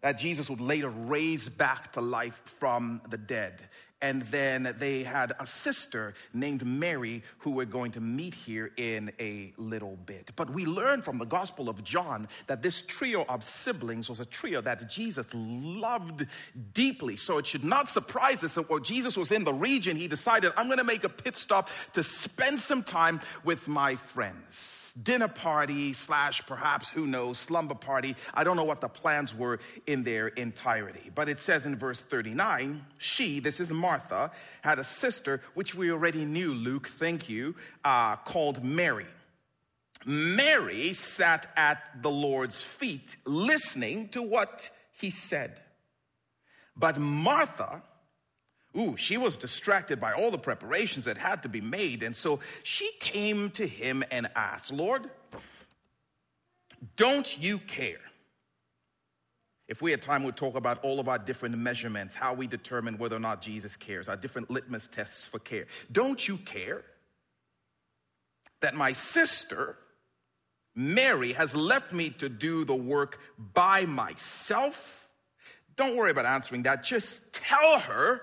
that 0.00 0.18
Jesus 0.18 0.48
would 0.48 0.60
later 0.60 0.88
raise 0.88 1.48
back 1.48 1.92
to 1.92 2.00
life 2.00 2.40
from 2.58 3.00
the 3.08 3.18
dead. 3.18 3.60
And 4.00 4.22
then 4.22 4.76
they 4.78 5.02
had 5.02 5.32
a 5.40 5.46
sister 5.46 6.14
named 6.32 6.64
Mary 6.64 7.24
who 7.38 7.50
we're 7.50 7.64
going 7.64 7.90
to 7.92 8.00
meet 8.00 8.32
here 8.32 8.70
in 8.76 9.10
a 9.18 9.52
little 9.56 9.96
bit. 10.06 10.30
But 10.36 10.50
we 10.50 10.66
learn 10.66 11.02
from 11.02 11.18
the 11.18 11.24
Gospel 11.24 11.68
of 11.68 11.82
John 11.82 12.28
that 12.46 12.62
this 12.62 12.80
trio 12.82 13.24
of 13.28 13.42
siblings 13.42 14.08
was 14.08 14.20
a 14.20 14.24
trio 14.24 14.60
that 14.60 14.88
Jesus 14.88 15.26
loved 15.34 16.26
deeply. 16.74 17.16
So 17.16 17.38
it 17.38 17.46
should 17.46 17.64
not 17.64 17.88
surprise 17.88 18.44
us 18.44 18.54
that 18.54 18.70
while 18.70 18.78
Jesus 18.78 19.16
was 19.16 19.32
in 19.32 19.42
the 19.42 19.54
region, 19.54 19.96
he 19.96 20.06
decided, 20.06 20.52
I'm 20.56 20.66
going 20.66 20.78
to 20.78 20.84
make 20.84 21.02
a 21.02 21.08
pit 21.08 21.36
stop 21.36 21.68
to 21.94 22.04
spend 22.04 22.60
some 22.60 22.84
time 22.84 23.20
with 23.42 23.66
my 23.66 23.96
friends 23.96 24.87
dinner 24.92 25.28
party 25.28 25.92
slash 25.92 26.44
perhaps 26.46 26.88
who 26.88 27.06
knows 27.06 27.38
slumber 27.38 27.74
party. 27.74 28.16
I 28.34 28.44
don't 28.44 28.56
know 28.56 28.64
what 28.64 28.80
the 28.80 28.88
plans 28.88 29.34
were 29.34 29.60
in 29.86 30.02
their 30.02 30.28
entirety. 30.28 31.10
But 31.14 31.28
it 31.28 31.40
says 31.40 31.66
in 31.66 31.76
verse 31.76 32.00
39 32.00 32.84
she 32.98 33.40
this 33.40 33.60
is 33.60 33.70
martha 33.70 34.30
had 34.62 34.78
a 34.78 34.84
sister 34.84 35.40
which 35.54 35.74
we 35.74 35.90
already 35.90 36.24
knew 36.24 36.52
luke 36.54 36.88
thank 36.88 37.28
you 37.28 37.54
uh, 37.84 38.16
called 38.16 38.62
mary. 38.62 39.06
Mary 40.06 40.92
sat 40.92 41.50
at 41.56 42.02
the 42.02 42.10
lord's 42.10 42.62
feet 42.62 43.16
listening 43.24 44.08
to 44.08 44.22
what 44.22 44.70
he 45.00 45.10
said. 45.10 45.60
But 46.76 46.98
martha 46.98 47.82
Ooh, 48.78 48.96
she 48.96 49.16
was 49.16 49.36
distracted 49.36 50.00
by 50.00 50.12
all 50.12 50.30
the 50.30 50.38
preparations 50.38 51.06
that 51.06 51.18
had 51.18 51.42
to 51.42 51.48
be 51.48 51.60
made. 51.60 52.02
And 52.02 52.14
so 52.14 52.40
she 52.62 52.90
came 53.00 53.50
to 53.52 53.66
him 53.66 54.04
and 54.10 54.30
asked, 54.36 54.72
Lord, 54.72 55.10
don't 56.96 57.36
you 57.38 57.58
care? 57.58 58.00
If 59.66 59.82
we 59.82 59.90
had 59.90 60.00
time, 60.00 60.22
we'd 60.22 60.36
talk 60.36 60.54
about 60.54 60.82
all 60.84 61.00
of 61.00 61.08
our 61.08 61.18
different 61.18 61.58
measurements, 61.58 62.14
how 62.14 62.34
we 62.34 62.46
determine 62.46 62.98
whether 62.98 63.16
or 63.16 63.20
not 63.20 63.42
Jesus 63.42 63.76
cares, 63.76 64.08
our 64.08 64.16
different 64.16 64.50
litmus 64.50 64.88
tests 64.88 65.26
for 65.26 65.38
care. 65.38 65.66
Don't 65.90 66.26
you 66.26 66.38
care 66.38 66.84
that 68.60 68.74
my 68.74 68.92
sister, 68.92 69.76
Mary, 70.74 71.32
has 71.32 71.54
left 71.54 71.92
me 71.92 72.10
to 72.10 72.28
do 72.28 72.64
the 72.64 72.74
work 72.74 73.18
by 73.52 73.84
myself? 73.84 75.08
Don't 75.76 75.96
worry 75.96 76.12
about 76.12 76.26
answering 76.26 76.62
that. 76.62 76.82
Just 76.82 77.34
tell 77.34 77.80
her 77.80 78.22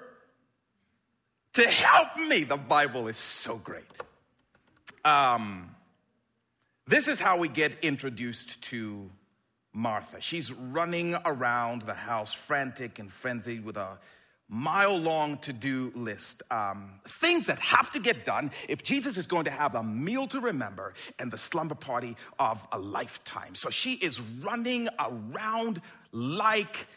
to 1.55 1.61
help 1.69 2.17
me. 2.17 2.43
The 2.43 2.57
Bible 2.57 3.07
is 3.07 3.17
so 3.17 3.57
great. 3.57 3.85
Um, 5.05 5.73
this 6.85 7.07
is 7.07 7.19
how 7.19 7.39
we 7.39 7.47
get 7.47 7.71
introduced 7.81 8.61
to 8.63 9.09
Martha. 9.71 10.19
She's 10.19 10.51
running 10.51 11.15
around 11.25 11.83
the 11.83 11.93
house, 11.93 12.33
frantic 12.33 12.99
and 12.99 13.11
frenzied, 13.11 13.63
with 13.63 13.77
a 13.77 13.97
mile 14.49 14.97
long 14.97 15.37
to 15.39 15.53
do 15.53 15.93
list. 15.95 16.43
Um, 16.51 16.99
things 17.07 17.45
that 17.45 17.59
have 17.59 17.89
to 17.93 17.99
get 17.99 18.25
done 18.25 18.51
if 18.67 18.83
Jesus 18.83 19.15
is 19.15 19.25
going 19.25 19.45
to 19.45 19.51
have 19.51 19.75
a 19.75 19.83
meal 19.83 20.27
to 20.27 20.41
remember 20.41 20.93
and 21.19 21.31
the 21.31 21.37
slumber 21.37 21.75
party 21.75 22.17
of 22.37 22.67
a 22.73 22.79
lifetime. 22.79 23.55
So 23.55 23.69
she 23.69 23.93
is 23.93 24.19
running 24.19 24.89
around 24.99 25.81
like 26.11 26.87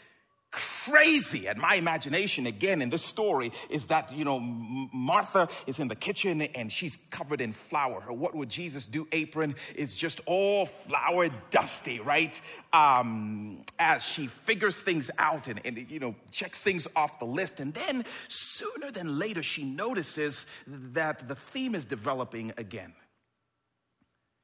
crazy. 0.50 1.47
And 1.47 1.59
my 1.59 1.75
imagination, 1.75 2.47
again, 2.47 2.81
in 2.81 2.90
this 2.90 3.05
story 3.05 3.52
is 3.69 3.87
that, 3.87 4.12
you 4.12 4.25
know, 4.25 4.40
Martha 4.40 5.49
is 5.67 5.78
in 5.78 5.88
the 5.88 5.97
kitchen 5.97 6.43
and 6.43 6.73
she's 6.73 6.97
covered 7.11 7.40
in 7.40 7.52
flour. 7.52 8.00
Her 8.00 8.12
what 8.12 8.35
would 8.35 8.49
Jesus 8.49 8.87
do 8.87 9.07
apron 9.12 9.55
is 9.75 9.95
just 9.95 10.21
all 10.26 10.67
flour 10.67 11.28
dusty, 11.50 12.00
right? 12.00 12.40
Um, 12.73 13.64
as 13.78 14.02
she 14.02 14.26
figures 14.26 14.76
things 14.76 15.11
out 15.19 15.47
and, 15.47 15.61
and, 15.64 15.90
you 15.90 16.00
know, 16.00 16.14
checks 16.33 16.61
things 16.61 16.88
off 16.97 17.19
the 17.19 17.26
list. 17.26 17.61
And 17.61 17.75
then 17.75 18.05
sooner 18.28 18.90
than 18.90 19.19
later, 19.19 19.43
she 19.43 19.64
notices 19.64 20.47
that 20.67 21.28
the 21.28 21.35
theme 21.35 21.75
is 21.75 21.85
developing 21.85 22.52
again. 22.57 22.95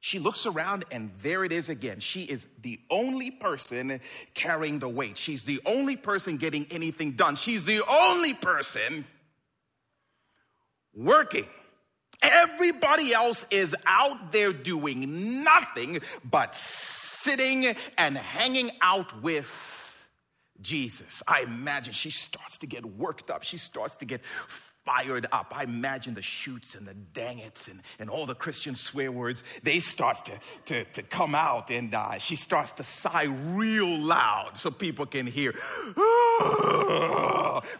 She 0.05 0.19
looks 0.19 0.45
around 0.45 0.85
and 0.91 1.09
there 1.23 1.43
it 1.43 1.51
is 1.51 1.67
again. 1.67 1.99
She 1.99 2.25
is 2.25 2.45
the 2.61 2.79
only 2.91 3.31
person 3.31 3.99
carrying 4.35 4.77
the 4.77 4.87
weight. 4.87 5.17
She's 5.17 5.45
the 5.45 5.59
only 5.65 5.95
person 5.95 6.37
getting 6.37 6.67
anything 6.69 7.13
done. 7.13 7.35
She's 7.35 7.63
the 7.63 7.81
only 7.89 8.35
person 8.35 9.03
working. 10.93 11.47
Everybody 12.21 13.15
else 13.15 13.47
is 13.49 13.75
out 13.87 14.31
there 14.31 14.53
doing 14.53 15.43
nothing 15.43 16.01
but 16.23 16.53
sitting 16.53 17.75
and 17.97 18.15
hanging 18.15 18.69
out 18.81 19.23
with 19.23 19.49
Jesus. 20.61 21.23
I 21.27 21.41
imagine 21.41 21.93
she 21.93 22.11
starts 22.11 22.59
to 22.59 22.67
get 22.67 22.85
worked 22.85 23.31
up. 23.31 23.41
She 23.41 23.57
starts 23.57 23.95
to 23.95 24.05
get 24.05 24.21
fired 24.85 25.25
up. 25.31 25.51
I 25.55 25.63
imagine 25.63 26.13
the 26.13 26.21
shoots 26.21 26.75
and 26.75 26.87
the 26.87 26.93
dang 26.93 27.39
it's 27.39 27.67
and, 27.67 27.81
and 27.99 28.09
all 28.09 28.25
the 28.25 28.35
Christian 28.35 28.75
swear 28.75 29.11
words, 29.11 29.43
they 29.63 29.79
start 29.79 30.25
to, 30.25 30.39
to, 30.65 30.83
to 30.91 31.01
come 31.01 31.33
out 31.33 31.71
and 31.71 31.93
uh, 31.93 32.19
she 32.19 32.35
starts 32.35 32.73
to 32.73 32.83
sigh 32.83 33.23
real 33.23 33.97
loud 33.97 34.51
so 34.57 34.69
people 34.69 35.05
can 35.05 35.25
hear 35.25 35.55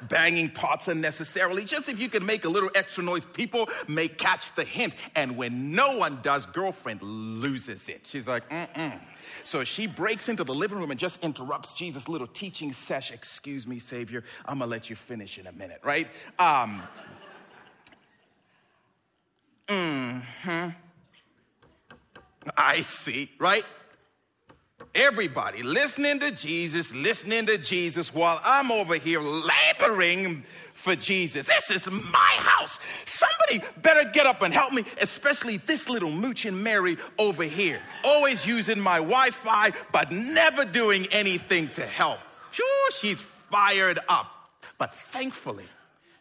banging 0.10 0.50
pots 0.50 0.88
unnecessarily. 0.88 1.64
Just 1.66 1.90
if 1.90 2.00
you 2.00 2.10
can 2.10 2.26
make 2.26 2.46
a 2.46 2.50
little 2.50 2.72
extra 2.74 3.04
noise, 3.04 3.26
people 3.26 3.70
may 3.88 4.08
catch 4.08 4.54
the 4.56 4.64
hint. 4.64 4.96
And 5.16 5.38
when 5.38 5.74
no 5.74 5.98
one 5.98 6.20
does, 6.24 6.46
girlfriend 6.48 7.02
loses 7.04 7.88
it. 7.88 8.08
She's 8.08 8.28
like, 8.28 8.50
mm-mm. 8.50 9.00
So 9.44 9.64
she 9.64 9.86
breaks 9.86 10.30
into 10.30 10.44
the 10.44 10.56
living 10.56 10.80
room 10.80 10.92
and 10.92 11.00
just 11.00 11.24
interrupts 11.24 11.76
Jesus' 11.76 12.08
little 12.08 12.28
teaching 12.28 12.74
session. 12.74 13.14
Excuse 13.16 13.68
me, 13.68 13.80
Savior, 13.80 14.24
I'm 14.46 14.60
gonna 14.60 14.72
let 14.72 14.90
you 14.90 14.96
finish 14.96 15.38
in 15.38 15.48
a 15.48 15.52
minute, 15.52 15.82
right? 15.84 16.08
Um, 16.40 16.82
hmm 19.68 20.70
I 22.56 22.82
see, 22.82 23.32
right? 23.40 23.66
Everybody 24.94 25.64
listening 25.64 26.20
to 26.22 26.32
Jesus, 26.32 26.94
listening 26.94 27.48
to 27.48 27.58
Jesus 27.58 28.14
while 28.14 28.40
I'm 28.44 28.72
over 28.72 28.96
here 28.96 29.22
laboring 29.22 30.46
for 30.74 30.96
Jesus. 30.96 31.46
This 31.46 31.72
is 31.72 31.88
my 31.90 32.34
house. 32.38 32.80
Somebody 33.06 33.68
better 33.82 34.10
get 34.10 34.26
up 34.26 34.42
and 34.42 34.54
help 34.54 34.72
me, 34.72 34.86
especially 35.02 35.58
this 35.58 35.90
little 35.90 36.12
moochin' 36.12 36.54
Mary 36.54 36.98
over 37.18 37.44
here. 37.44 37.82
Always 38.04 38.46
using 38.46 38.80
my 38.80 38.98
Wi 38.98 39.32
Fi, 39.32 39.72
but 39.92 40.12
never 40.12 40.64
doing 40.64 41.08
anything 41.12 41.70
to 41.70 41.86
help. 41.86 42.20
Sure, 42.52 42.92
she's 42.92 43.22
fired 43.22 44.00
up. 44.08 44.32
But 44.78 44.94
thankfully, 44.94 45.68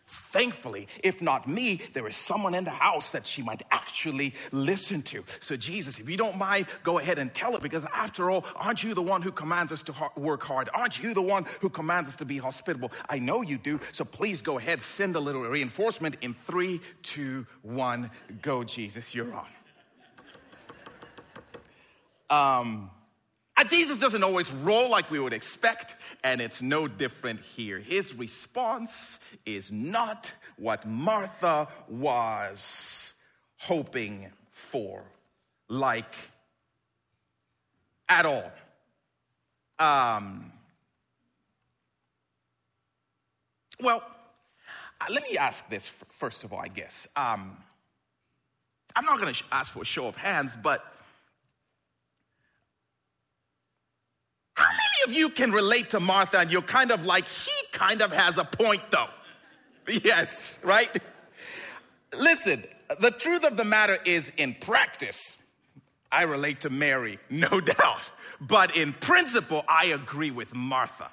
Thankfully, 0.07 0.87
if 1.03 1.23
not 1.23 1.49
me, 1.49 1.81
there 1.95 2.07
is 2.07 2.15
someone 2.15 2.55
in 2.55 2.65
the 2.65 2.71
house 2.71 3.11
that 3.11 3.27
she 3.27 3.41
might 3.41 3.63
actually 3.71 4.35
listen 4.53 5.01
to. 5.03 5.25
So, 5.41 5.57
Jesus, 5.57 5.99
if 5.99 6.11
you 6.11 6.19
don't 6.19 6.37
mind, 6.37 6.67
go 6.83 6.99
ahead 6.99 7.19
and 7.19 7.33
tell 7.33 7.53
her 7.53 7.59
because 7.59 7.85
after 7.87 8.31
all, 8.31 8.45
aren't 8.57 8.83
you 8.83 8.93
the 8.93 9.03
one 9.03 9.23
who 9.23 9.33
commands 9.33 9.73
us 9.73 9.81
to 9.83 9.95
work 10.17 10.43
hard? 10.43 10.69
Aren't 10.75 11.03
you 11.03 11.15
the 11.15 11.23
one 11.23 11.47
who 11.61 11.71
commands 11.71 12.11
us 12.11 12.17
to 12.17 12.27
be 12.27 12.37
hospitable? 12.37 12.93
I 13.09 13.19
know 13.19 13.41
you 13.41 13.57
do. 13.57 13.81
So, 13.93 14.05
please 14.05 14.43
go 14.43 14.59
ahead, 14.59 14.83
send 14.83 15.17
a 15.17 15.21
little 15.21 15.43
reinforcement 15.43 16.19
in 16.21 16.35
three, 16.47 16.83
two, 17.03 17.47
one. 17.63 18.11
Go, 18.43 18.63
Jesus, 18.63 19.15
you're 19.15 19.33
on. 19.33 19.47
Um, 22.29 22.91
Jesus 23.63 23.99
doesn't 23.99 24.25
always 24.25 24.51
roll 24.51 24.91
like 24.91 25.11
we 25.11 25.21
would 25.21 25.33
expect, 25.33 25.95
and 26.25 26.41
it's 26.41 26.61
no 26.61 26.89
different 26.89 27.41
here. 27.41 27.79
His 27.79 28.13
response 28.15 29.21
is 29.47 29.71
not 29.71 30.33
what 30.57 30.87
Martha 30.87 31.69
was 31.89 33.13
hoping 33.59 34.27
for, 34.51 35.05
like 35.69 36.15
at 38.09 38.27
all. 38.27 38.53
Um, 39.79 40.51
Well, 43.81 44.03
uh, 45.01 45.07
let 45.13 45.23
me 45.25 45.37
ask 45.37 45.69
this 45.69 45.89
first 45.89 46.45
of 46.45 46.53
all, 46.53 46.61
I 46.61 46.69
guess. 46.69 47.09
Um, 47.17 47.57
I'm 48.97 49.05
not 49.05 49.21
going 49.21 49.35
to 49.35 49.45
ask 49.51 49.73
for 49.73 49.83
a 49.83 49.85
show 49.85 50.07
of 50.07 50.17
hands, 50.17 50.57
but 50.57 50.85
how 54.55 54.65
many 54.65 54.94
of 55.05 55.13
you 55.13 55.31
can 55.31 55.53
relate 55.53 55.91
to 55.91 56.01
Martha 56.01 56.39
and 56.39 56.51
you're 56.51 56.63
kind 56.63 56.91
of 56.91 57.07
like, 57.07 57.27
he 57.29 57.53
kind 57.73 58.03
of 58.03 58.13
has 58.13 58.39
a 58.39 58.45
point 58.45 58.83
though? 58.91 59.09
Yes, 59.87 60.59
right? 60.63 60.91
Listen, 62.19 62.65
the 63.01 63.11
truth 63.11 63.45
of 63.45 63.57
the 63.57 63.65
matter 63.65 63.99
is, 64.05 64.33
in 64.37 64.55
practice, 64.55 65.37
I 66.11 66.23
relate 66.23 66.63
to 66.63 66.71
Mary, 66.71 67.19
no 67.29 67.61
doubt. 67.61 68.03
But 68.41 68.77
in 68.77 68.93
principle, 68.93 69.65
I 69.69 69.87
agree 69.87 70.31
with 70.31 70.55
Martha. 70.55 71.11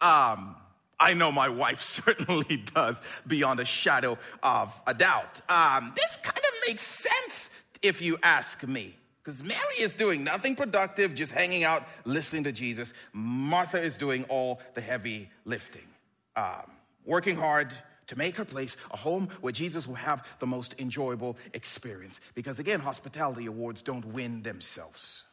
Um, 0.00 0.56
I 1.00 1.14
know 1.14 1.32
my 1.32 1.48
wife 1.48 1.82
certainly 1.82 2.64
does 2.74 3.00
beyond 3.26 3.60
a 3.60 3.64
shadow 3.64 4.18
of 4.42 4.78
a 4.86 4.94
doubt. 4.94 5.40
Um, 5.48 5.92
this 5.94 6.18
kind 6.22 6.38
of 6.38 6.54
makes 6.66 6.82
sense 6.82 7.50
if 7.82 8.02
you 8.02 8.18
ask 8.22 8.62
me. 8.66 8.97
Because 9.28 9.44
Mary 9.44 9.74
is 9.78 9.94
doing 9.94 10.24
nothing 10.24 10.56
productive, 10.56 11.14
just 11.14 11.32
hanging 11.32 11.62
out, 11.62 11.86
listening 12.06 12.44
to 12.44 12.52
Jesus. 12.52 12.94
Martha 13.12 13.78
is 13.78 13.98
doing 13.98 14.24
all 14.30 14.58
the 14.72 14.80
heavy 14.80 15.28
lifting, 15.44 15.86
um, 16.34 16.70
working 17.04 17.36
hard 17.36 17.70
to 18.06 18.16
make 18.16 18.36
her 18.36 18.46
place 18.46 18.78
a 18.90 18.96
home 18.96 19.28
where 19.42 19.52
Jesus 19.52 19.86
will 19.86 19.96
have 19.96 20.24
the 20.38 20.46
most 20.46 20.76
enjoyable 20.78 21.36
experience. 21.52 22.20
Because 22.34 22.58
again, 22.58 22.80
hospitality 22.80 23.44
awards 23.44 23.82
don't 23.82 24.06
win 24.06 24.42
themselves. 24.44 25.24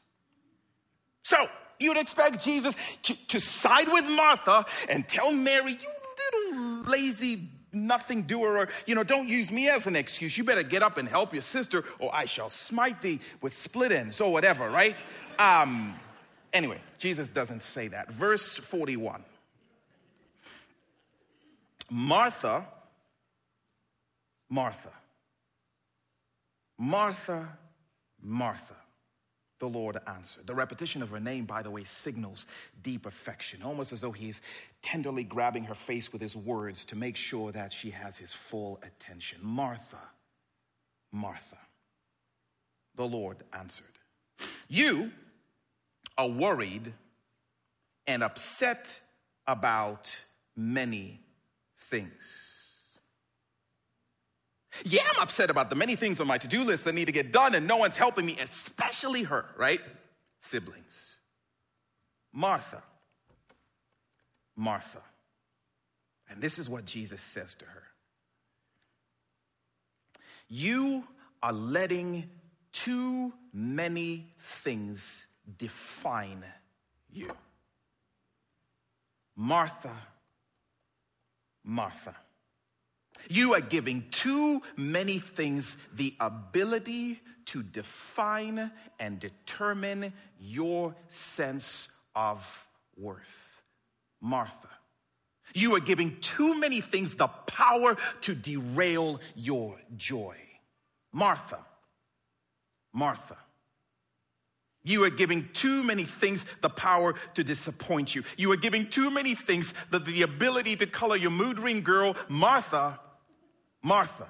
So, 1.24 1.48
you'd 1.80 1.96
expect 1.96 2.44
Jesus 2.44 2.76
to, 3.04 3.16
to 3.30 3.40
side 3.40 3.88
with 3.88 4.10
Martha 4.10 4.66
and 4.90 5.08
tell 5.08 5.32
Mary, 5.34 5.72
you 5.72 5.90
little 6.34 6.92
lazy 6.92 7.50
nothing 7.76 8.24
doer, 8.24 8.58
or, 8.58 8.70
you 8.86 8.96
know, 8.96 9.04
don't 9.04 9.28
use 9.28 9.52
me 9.52 9.70
as 9.70 9.86
an 9.88 9.96
excuse. 9.96 10.38
You 10.38 10.44
better 10.44 10.64
get 10.64 10.82
up 10.82 10.98
and 10.98 11.08
help 11.08 11.34
your 11.34 11.42
sister, 11.42 11.84
or 12.00 12.14
I 12.14 12.26
shall 12.26 12.50
smite 12.50 13.02
thee 13.02 13.20
with 13.42 13.56
split 13.56 13.92
ends, 13.92 14.22
or 14.22 14.32
whatever, 14.32 14.70
right? 14.70 14.96
Um, 15.38 15.96
anyway, 16.54 16.80
Jesus 16.98 17.30
doesn't 17.30 17.62
say 17.62 17.90
that. 17.90 18.12
Verse 18.12 18.58
41. 18.58 19.24
Martha, 21.90 22.66
Martha, 24.50 24.90
Martha, 26.78 27.48
Martha 28.22 28.76
the 29.60 29.68
Lord 29.68 29.98
answered. 30.08 30.48
The 30.48 30.56
repetition 30.56 31.02
of 31.02 31.10
her 31.10 31.20
name, 31.20 31.46
by 31.46 31.62
the 31.62 31.72
way, 31.72 31.84
signals 31.84 32.46
deep 32.84 33.06
affection, 33.06 33.62
almost 33.64 33.94
as 33.94 34.02
though 34.02 34.12
he's 34.12 34.42
tenderly 34.82 35.24
grabbing 35.24 35.64
her 35.66 35.76
face 35.76 36.12
with 36.12 36.22
his 36.22 36.36
words 36.36 36.86
to 36.86 36.96
make 36.96 37.16
sure 37.16 37.52
that 37.52 37.72
she 37.72 37.90
has 37.92 38.18
his 38.18 38.34
full 38.34 38.80
attention. 38.84 39.40
Martha, 39.42 40.02
Martha, 41.12 41.58
the 42.96 43.06
Lord 43.06 43.38
answered. 43.54 43.86
You 44.68 45.12
are 46.18 46.28
worried 46.28 46.94
and 48.08 48.24
upset 48.24 49.00
about 49.48 50.16
many 50.56 51.22
things. 51.78 52.45
Yeah, 54.84 55.02
I'm 55.16 55.22
upset 55.22 55.50
about 55.50 55.70
the 55.70 55.76
many 55.76 55.96
things 55.96 56.20
on 56.20 56.28
my 56.28 56.38
to 56.38 56.48
do 56.48 56.64
list 56.64 56.84
that 56.84 56.94
need 56.94 57.06
to 57.06 57.12
get 57.12 57.32
done, 57.32 57.56
and 57.56 57.68
no 57.68 57.78
one's 57.78 57.96
helping 57.96 58.26
me, 58.26 58.38
especially 58.40 59.24
her, 59.24 59.46
right? 59.58 59.82
Siblings. 60.40 61.16
Martha. 62.34 62.84
Martha. 64.56 65.02
And 66.30 66.42
this 66.42 66.60
is 66.60 66.70
what 66.70 66.86
Jesus 66.86 67.22
says 67.22 67.54
to 67.56 67.66
her 67.66 67.84
You 70.48 71.04
are 71.42 71.54
letting 71.54 72.30
too 72.72 73.34
many 73.54 74.34
things 74.40 75.28
define 75.58 76.44
you. 77.12 77.32
Martha, 79.36 79.96
Martha. 81.64 82.16
You 83.30 83.54
are 83.54 83.62
giving 83.62 84.06
too 84.12 84.62
many 84.76 85.20
things 85.20 85.78
the 85.94 86.16
ability 86.20 87.22
to 87.46 87.64
define 87.64 88.72
and 89.00 89.20
determine 89.20 90.14
your 90.40 90.96
sense 91.08 91.90
of 92.16 92.68
worth. 92.98 93.64
Martha, 94.22 94.70
you 95.54 95.76
are 95.76 95.80
giving 95.80 96.18
too 96.20 96.60
many 96.60 96.82
things 96.82 97.16
the 97.16 97.28
power 97.28 97.98
to 98.22 98.36
derail 98.36 99.20
your 99.36 99.80
joy. 99.96 100.36
Martha, 101.12 101.60
Martha. 102.94 103.38
You 104.86 105.04
are 105.04 105.10
giving 105.10 105.50
too 105.52 105.84
many 105.84 106.06
things 106.06 106.46
the 106.62 106.70
power 106.70 107.16
to 107.34 107.44
disappoint 107.44 108.16
you. 108.16 108.24
You 108.38 108.54
are 108.54 108.58
giving 108.58 108.90
too 108.90 109.10
many 109.10 109.36
things 109.36 109.74
the, 109.92 110.00
the 110.00 110.22
ability 110.22 110.78
to 110.78 110.86
color 110.86 111.18
your 111.18 111.32
mood 111.32 111.60
ring 111.60 111.82
girl, 111.82 112.16
Martha, 112.30 112.98
Martha, 113.84 114.28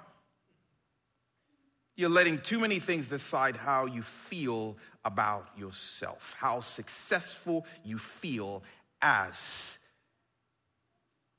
you're 1.96 2.10
letting 2.10 2.39
too 2.39 2.60
many 2.60 2.80
things 2.80 3.08
decide 3.08 3.56
how 3.56 3.86
you 3.86 4.02
feel 4.02 4.76
about 5.06 5.48
yourself, 5.58 6.36
how 6.38 6.60
successful 6.60 7.65
you 7.86 7.98
feel 7.98 8.63
as 9.02 9.78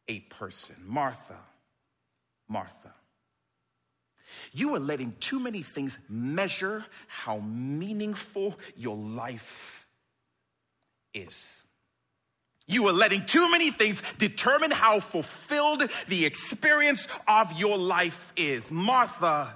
a 0.08 0.20
person. 0.20 0.76
Martha, 0.86 1.36
Martha. 2.48 2.94
You 4.52 4.74
are 4.74 4.80
letting 4.80 5.14
too 5.20 5.38
many 5.38 5.62
things 5.62 5.98
measure 6.08 6.84
how 7.06 7.38
meaningful 7.38 8.58
your 8.76 8.96
life 8.96 9.86
is. 11.14 11.60
You 12.66 12.88
are 12.88 12.92
letting 12.92 13.24
too 13.26 13.50
many 13.50 13.70
things 13.70 14.02
determine 14.18 14.72
how 14.72 14.98
fulfilled 14.98 15.88
the 16.08 16.26
experience 16.26 17.06
of 17.28 17.52
your 17.52 17.78
life 17.78 18.32
is. 18.36 18.72
Martha, 18.72 19.54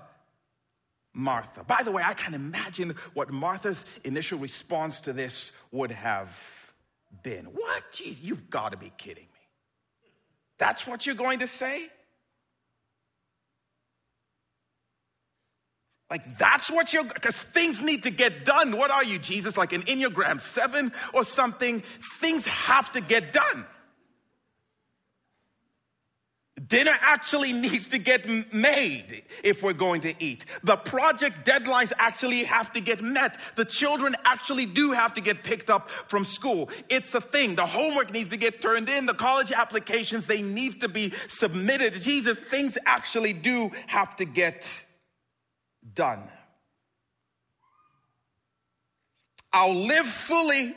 Martha. 1.12 1.64
By 1.64 1.82
the 1.82 1.90
way, 1.90 2.04
I 2.04 2.14
can 2.14 2.34
imagine 2.34 2.94
what 3.14 3.30
Martha's 3.30 3.84
initial 4.04 4.38
response 4.38 5.00
to 5.02 5.12
this 5.12 5.50
would 5.72 5.90
have 5.90 6.72
been. 7.24 7.46
What? 7.46 7.82
Jeez, 7.92 8.18
you've 8.22 8.48
got 8.48 8.72
to 8.72 8.78
be 8.78 8.92
kidding 8.96 9.24
me. 9.24 10.10
That's 10.58 10.86
what 10.86 11.04
you're 11.04 11.16
going 11.16 11.40
to 11.40 11.48
say? 11.48 11.88
Like 16.10 16.38
that's 16.38 16.70
what 16.70 16.92
you're, 16.92 17.04
because 17.04 17.36
things 17.36 17.80
need 17.80 18.02
to 18.02 18.10
get 18.10 18.44
done. 18.44 18.76
What 18.76 18.90
are 18.90 19.04
you, 19.04 19.18
Jesus? 19.18 19.56
Like 19.56 19.72
an 19.72 19.82
Enneagram 19.82 20.40
7 20.40 20.92
or 21.14 21.22
something? 21.22 21.82
Things 22.20 22.46
have 22.46 22.90
to 22.92 23.00
get 23.00 23.32
done. 23.32 23.66
Dinner 26.66 26.96
actually 27.00 27.52
needs 27.52 27.88
to 27.88 27.98
get 27.98 28.52
made 28.52 29.22
if 29.42 29.62
we're 29.62 29.72
going 29.72 30.02
to 30.02 30.14
eat. 30.22 30.44
The 30.62 30.76
project 30.76 31.44
deadlines 31.46 31.92
actually 31.98 32.44
have 32.44 32.72
to 32.74 32.80
get 32.80 33.02
met. 33.02 33.40
The 33.56 33.64
children 33.64 34.14
actually 34.24 34.66
do 34.66 34.92
have 34.92 35.14
to 35.14 35.20
get 35.20 35.42
picked 35.42 35.70
up 35.70 35.90
from 35.90 36.24
school. 36.24 36.68
It's 36.88 37.14
a 37.14 37.20
thing. 37.20 37.54
The 37.54 37.66
homework 37.66 38.12
needs 38.12 38.30
to 38.30 38.36
get 38.36 38.60
turned 38.60 38.88
in. 38.88 39.06
The 39.06 39.14
college 39.14 39.52
applications, 39.52 40.26
they 40.26 40.42
need 40.42 40.80
to 40.82 40.88
be 40.88 41.12
submitted. 41.28 41.94
Jesus, 41.94 42.38
things 42.38 42.76
actually 42.84 43.32
do 43.32 43.70
have 43.86 44.14
to 44.16 44.24
get 44.24 44.68
done. 45.94 46.22
I'll 49.52 49.74
live 49.74 50.06
fully 50.06 50.74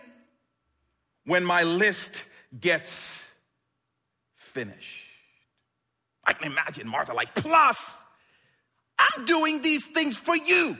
when 1.25 1.45
my 1.45 1.63
list 1.63 2.23
gets 2.59 3.21
finished. 4.35 5.01
I 6.23 6.33
can 6.33 6.51
imagine 6.51 6.87
Martha 6.87 7.13
like, 7.13 7.35
plus, 7.35 7.97
I'm 8.97 9.25
doing 9.25 9.61
these 9.61 9.85
things 9.85 10.15
for 10.15 10.35
you. 10.35 10.77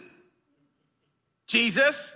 Jesus, 1.47 2.15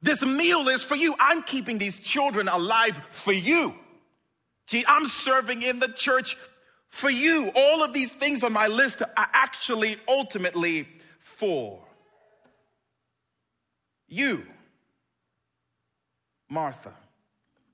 this 0.00 0.22
meal 0.22 0.68
is 0.68 0.82
for 0.82 0.94
you. 0.94 1.14
I'm 1.18 1.42
keeping 1.42 1.78
these 1.78 1.98
children 1.98 2.48
alive 2.48 3.00
for 3.10 3.32
you. 3.32 3.74
See, 4.68 4.84
I'm 4.86 5.06
serving 5.06 5.62
in 5.62 5.78
the 5.78 5.88
church 5.88 6.36
for 6.88 7.10
you. 7.10 7.50
All 7.54 7.82
of 7.82 7.92
these 7.92 8.12
things 8.12 8.42
on 8.42 8.52
my 8.52 8.66
list 8.66 9.02
are 9.02 9.28
actually 9.32 9.96
ultimately 10.08 10.88
for 11.20 11.80
you. 14.08 14.46
Martha, 16.48 16.92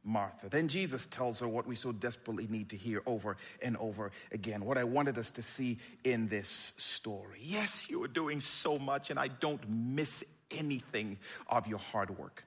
Martha. 0.03 0.49
Then 0.49 0.69
Jesus 0.69 1.07
tells 1.07 1.41
her 1.41 1.49
what 1.49 1.67
we 1.67 1.77
so 1.77 1.93
desperately 1.93 2.47
need 2.49 2.71
to 2.71 2.77
hear 2.77 3.03
over 3.07 3.37
and 3.61 3.77
over 3.77 4.11
again. 4.33 4.65
What 4.65 4.79
I 4.79 4.85
wanted 4.85 5.19
us 5.19 5.31
to 5.33 5.43
see 5.43 5.79
in 6.05 6.29
this 6.29 6.73
story. 6.77 7.39
Yes, 7.41 7.91
you 7.91 8.03
are 8.03 8.09
doing 8.09 8.41
so 8.41 8.79
much, 8.79 9.11
and 9.11 9.19
I 9.19 9.29
don't 9.29 9.61
miss 9.69 10.25
anything 10.51 11.19
of 11.49 11.67
your 11.67 11.79
hard 11.79 12.19
work. 12.19 12.45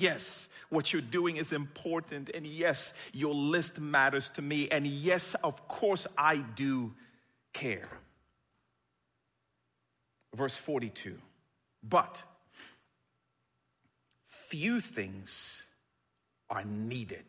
Yes, 0.00 0.48
what 0.70 0.94
you're 0.94 1.02
doing 1.02 1.36
is 1.36 1.52
important. 1.52 2.30
And 2.34 2.46
yes, 2.46 2.94
your 3.12 3.34
list 3.34 3.78
matters 3.78 4.30
to 4.30 4.40
me. 4.42 4.66
And 4.70 4.86
yes, 4.86 5.34
of 5.44 5.68
course, 5.68 6.06
I 6.16 6.38
do 6.38 6.94
care. 7.52 7.88
Verse 10.34 10.56
42. 10.56 11.18
But 11.86 12.22
few 14.26 14.80
things 14.80 15.64
are 16.48 16.64
needed. 16.64 17.24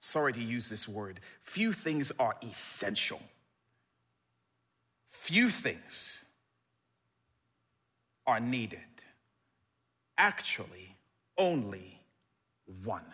Sorry 0.00 0.32
to 0.32 0.42
use 0.42 0.68
this 0.68 0.88
word. 0.88 1.20
Few 1.42 1.72
things 1.72 2.10
are 2.18 2.34
essential. 2.42 3.20
Few 5.10 5.48
things 5.48 6.24
are 8.26 8.40
needed. 8.40 8.80
Actually, 10.16 10.97
only 11.38 12.00
one. 12.84 13.04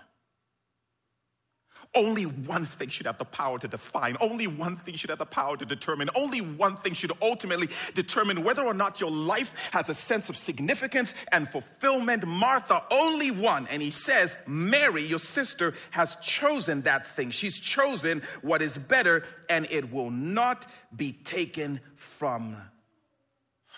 Only 1.95 2.25
one 2.25 2.65
thing 2.65 2.89
should 2.89 3.07
have 3.07 3.19
the 3.19 3.25
power 3.25 3.59
to 3.59 3.69
define. 3.69 4.17
Only 4.21 4.49
one 4.49 4.77
thing 4.77 4.97
should 4.97 5.11
have 5.11 5.21
the 5.21 5.27
power 5.27 5.57
to 5.57 5.65
determine. 5.65 6.11
Only 6.17 6.41
one 6.41 6.77
thing 6.77 6.95
should 6.95 7.13
ultimately 7.23 7.69
determine 7.95 8.43
whether 8.43 8.65
or 8.65 8.75
not 8.75 9.01
your 9.01 9.13
life 9.13 9.53
has 9.71 9.89
a 9.89 9.95
sense 9.95 10.29
of 10.29 10.37
significance 10.37 11.15
and 11.31 11.49
fulfillment. 11.49 12.27
Martha, 12.27 12.81
only 12.91 13.31
one. 13.31 13.69
And 13.71 13.81
he 13.81 13.93
says, 13.93 14.37
Mary, 14.47 15.05
your 15.05 15.21
sister, 15.21 15.75
has 15.93 16.17
chosen 16.17 16.83
that 16.83 17.07
thing. 17.15 17.31
She's 17.31 17.61
chosen 17.61 18.23
what 18.43 18.61
is 18.61 18.77
better, 18.77 19.23
and 19.49 19.69
it 19.71 19.93
will 19.93 20.11
not 20.11 20.67
be 20.97 21.13
taken 21.13 21.81
from 21.95 22.57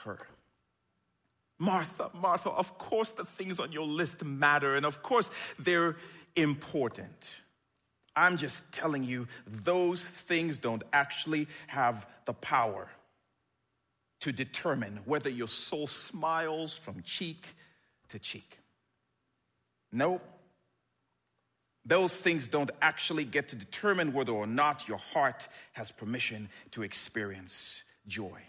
her. 0.05 0.19
Martha, 1.59 2.11
Martha, 2.15 2.51
of 2.51 2.77
course 2.79 3.11
the 3.13 3.25
things 3.25 3.59
on 3.59 3.73
your 3.73 3.87
list 3.87 4.25
matter, 4.25 4.77
and 4.77 4.85
of 4.85 5.03
course 5.03 5.31
they're 5.59 5.97
important. 6.35 7.29
I'm 8.15 8.37
just 8.37 8.73
telling 8.73 9.05
you, 9.05 9.29
those 9.47 10.05
things 10.05 10.57
don't 10.57 10.83
actually 10.93 11.49
have 11.67 12.07
the 12.25 12.33
power 12.33 12.89
to 14.21 14.33
determine 14.33 15.01
whether 15.05 15.29
your 15.29 15.49
soul 15.49 15.87
smiles 15.87 16.73
from 16.73 17.03
cheek 17.03 17.47
to 18.09 18.19
cheek. 18.19 18.59
No, 19.93 20.21
those 21.85 22.17
things 22.17 22.49
don't 22.49 22.71
actually 22.83 23.25
get 23.25 23.49
to 23.49 23.57
determine 23.57 24.13
whether 24.13 24.33
or 24.33 24.47
not 24.47 24.89
your 24.89 24.99
heart 24.99 25.47
has 25.73 25.93
permission 25.93 26.49
to 26.73 26.83
experience 26.83 27.83
joy 28.09 28.41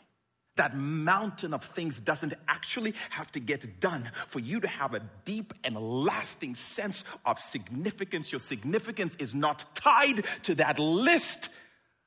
that 0.57 0.75
mountain 0.75 1.53
of 1.53 1.63
things 1.63 1.99
doesn't 1.99 2.33
actually 2.47 2.93
have 3.09 3.31
to 3.31 3.39
get 3.39 3.79
done 3.79 4.11
for 4.27 4.39
you 4.39 4.59
to 4.59 4.67
have 4.67 4.93
a 4.93 5.01
deep 5.25 5.53
and 5.63 5.75
lasting 5.75 6.55
sense 6.55 7.03
of 7.25 7.39
significance. 7.39 8.31
Your 8.31 8.39
significance 8.39 9.15
is 9.15 9.33
not 9.33 9.65
tied 9.75 10.23
to 10.43 10.55
that 10.55 10.79
list. 10.79 11.49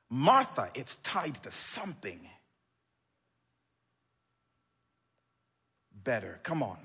Martha, 0.08 0.70
it's 0.74 0.96
tied 0.96 1.42
to 1.42 1.50
something 1.50 2.20
better. 5.92 6.40
Come 6.42 6.62
on. 6.62 6.78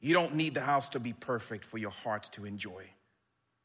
You 0.00 0.14
don't 0.14 0.34
need 0.34 0.54
the 0.54 0.60
house 0.60 0.88
to 0.90 1.00
be 1.00 1.12
perfect 1.12 1.64
for 1.64 1.78
your 1.78 1.90
heart 1.90 2.28
to 2.32 2.44
enjoy 2.44 2.84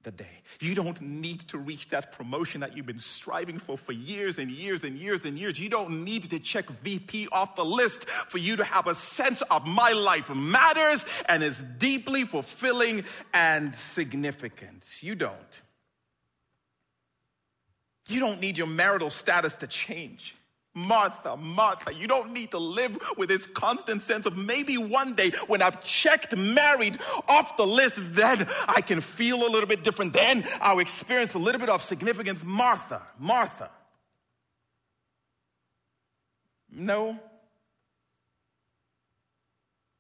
the 0.07 0.23
day. 0.23 0.41
You 0.61 0.73
don't 0.73 1.01
need 1.01 1.41
to 1.49 1.57
reach 1.57 1.89
that 1.89 2.13
promotion 2.13 2.61
that 2.61 2.77
you've 2.77 2.85
been 2.85 2.97
striving 2.97 3.59
for 3.59 3.77
for 3.77 3.91
years 3.91 4.37
and 4.37 4.49
years 4.49 4.85
and 4.85 4.97
years 4.97 5.25
and 5.25 5.37
years. 5.37 5.59
You 5.59 5.67
don't 5.67 6.05
need 6.05 6.29
to 6.29 6.39
check 6.39 6.69
VP 6.69 7.27
off 7.33 7.57
the 7.57 7.65
list 7.65 8.05
for 8.05 8.37
you 8.37 8.55
to 8.55 8.63
have 8.63 8.87
a 8.87 8.95
sense 8.95 9.41
of 9.51 9.67
my 9.67 9.91
life 9.91 10.29
matters 10.33 11.03
and 11.27 11.43
is 11.43 11.61
deeply 11.77 12.23
fulfilling 12.23 13.03
and 13.33 13.75
significant. 13.75 14.89
You 15.01 15.15
don't. 15.15 15.61
You 18.07 18.21
don't 18.21 18.39
need 18.39 18.57
your 18.57 18.67
marital 18.67 19.09
status 19.09 19.57
to 19.57 19.67
change. 19.67 20.36
Martha, 20.77 21.35
Martha, 21.35 21.91
you 21.91 22.05
don't 22.07 22.33
need 22.33 22.51
to 22.51 22.59
live 22.59 22.99
with 23.17 23.29
this 23.29 23.47
constant 23.47 24.03
sense 24.03 24.27
of 24.27 24.37
maybe 24.37 24.77
one 24.77 25.15
day 25.15 25.31
when 25.47 25.63
I've 25.63 25.83
checked 25.83 26.37
married 26.37 26.99
off 27.27 27.57
the 27.57 27.65
list, 27.65 27.95
then 27.97 28.47
I 28.67 28.81
can 28.81 29.01
feel 29.01 29.47
a 29.47 29.49
little 29.49 29.67
bit 29.67 29.83
different. 29.83 30.13
Then 30.13 30.45
I'll 30.61 30.77
experience 30.77 31.33
a 31.33 31.39
little 31.39 31.59
bit 31.59 31.69
of 31.69 31.81
significance. 31.81 32.43
Martha, 32.43 33.01
Martha. 33.17 33.71
No, 36.69 37.19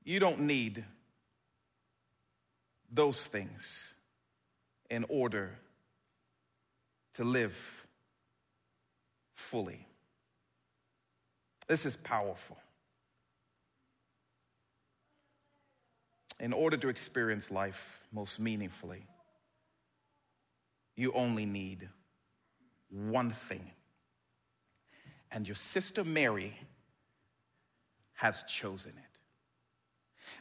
you 0.03 0.19
don't 0.19 0.41
need 0.41 0.85
those 2.91 3.25
things 3.25 3.93
in 4.91 5.05
order 5.09 5.57
to 7.15 7.23
live 7.23 7.87
fully. 9.33 9.86
This 11.67 11.85
is 11.85 11.95
powerful. 11.97 12.57
In 16.39 16.53
order 16.53 16.77
to 16.77 16.89
experience 16.89 17.51
life 17.51 17.99
most 18.11 18.39
meaningfully, 18.39 19.03
you 20.95 21.11
only 21.13 21.45
need 21.45 21.89
one 22.89 23.31
thing. 23.31 23.71
And 25.31 25.47
your 25.47 25.55
sister 25.55 26.03
Mary 26.03 26.57
has 28.13 28.43
chosen 28.43 28.91
it. 28.97 29.06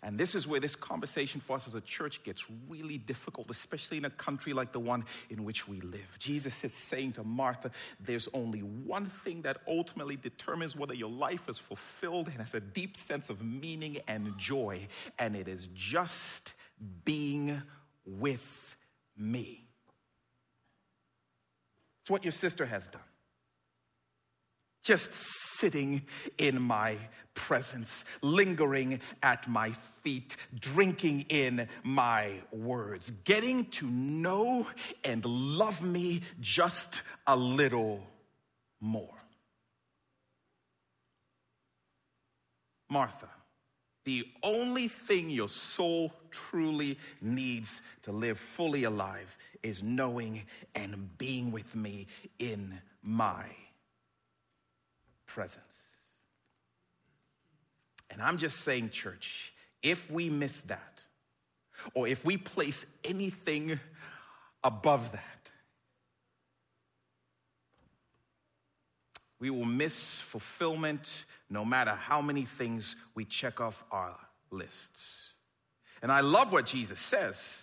And 0.02 0.18
this 0.18 0.34
is 0.34 0.46
where 0.46 0.60
this 0.60 0.76
conversation 0.76 1.40
for 1.40 1.56
us 1.56 1.66
as 1.66 1.74
a 1.74 1.80
church 1.80 2.22
gets 2.22 2.46
really 2.68 2.98
difficult, 2.98 3.50
especially 3.50 3.98
in 3.98 4.04
a 4.04 4.10
country 4.10 4.52
like 4.52 4.72
the 4.72 4.80
one 4.80 5.04
in 5.30 5.44
which 5.44 5.66
we 5.66 5.80
live. 5.80 6.16
Jesus 6.18 6.64
is 6.64 6.74
saying 6.74 7.12
to 7.12 7.24
Martha, 7.24 7.70
There's 8.00 8.28
only 8.34 8.60
one 8.60 9.06
thing 9.06 9.42
that 9.42 9.58
ultimately 9.66 10.16
determines 10.16 10.76
whether 10.76 10.94
your 10.94 11.10
life 11.10 11.48
is 11.48 11.58
fulfilled 11.58 12.28
and 12.28 12.36
has 12.38 12.54
a 12.54 12.60
deep 12.60 12.96
sense 12.96 13.30
of 13.30 13.42
meaning 13.42 13.98
and 14.06 14.36
joy, 14.38 14.86
and 15.18 15.34
it 15.36 15.48
is 15.48 15.68
just 15.74 16.54
being 17.04 17.62
with 18.04 18.76
me. 19.16 19.66
It's 22.02 22.10
what 22.10 22.24
your 22.24 22.32
sister 22.32 22.66
has 22.66 22.86
done 22.88 23.02
just 24.86 25.12
sitting 25.12 26.00
in 26.38 26.62
my 26.62 26.96
presence, 27.34 28.04
lingering 28.22 29.00
at 29.20 29.48
my 29.48 29.72
feet, 30.02 30.36
drinking 30.60 31.26
in 31.28 31.66
my 31.82 32.30
words, 32.52 33.10
getting 33.24 33.64
to 33.64 33.84
know 33.84 34.64
and 35.02 35.24
love 35.24 35.82
me 35.82 36.22
just 36.40 37.02
a 37.26 37.34
little 37.34 38.00
more. 38.80 39.18
Martha, 42.88 43.28
the 44.04 44.24
only 44.44 44.86
thing 44.86 45.28
your 45.28 45.48
soul 45.48 46.12
truly 46.30 46.96
needs 47.20 47.82
to 48.04 48.12
live 48.12 48.38
fully 48.38 48.84
alive 48.84 49.36
is 49.64 49.82
knowing 49.82 50.44
and 50.76 51.18
being 51.18 51.50
with 51.50 51.74
me 51.74 52.06
in 52.38 52.80
my 53.02 53.46
presence. 55.26 55.62
And 58.10 58.22
I'm 58.22 58.38
just 58.38 58.60
saying, 58.60 58.90
church, 58.90 59.52
if 59.82 60.10
we 60.10 60.30
miss 60.30 60.60
that, 60.62 61.00
or 61.94 62.08
if 62.08 62.24
we 62.24 62.36
place 62.36 62.86
anything 63.04 63.78
above 64.64 65.12
that, 65.12 65.22
we 69.38 69.50
will 69.50 69.66
miss 69.66 70.18
fulfillment 70.18 71.24
no 71.50 71.64
matter 71.64 71.90
how 71.90 72.20
many 72.20 72.44
things 72.44 72.96
we 73.14 73.24
check 73.24 73.60
off 73.60 73.84
our 73.90 74.16
lists. 74.50 75.32
And 76.02 76.10
I 76.10 76.20
love 76.20 76.52
what 76.52 76.66
Jesus 76.66 77.00
says. 77.00 77.60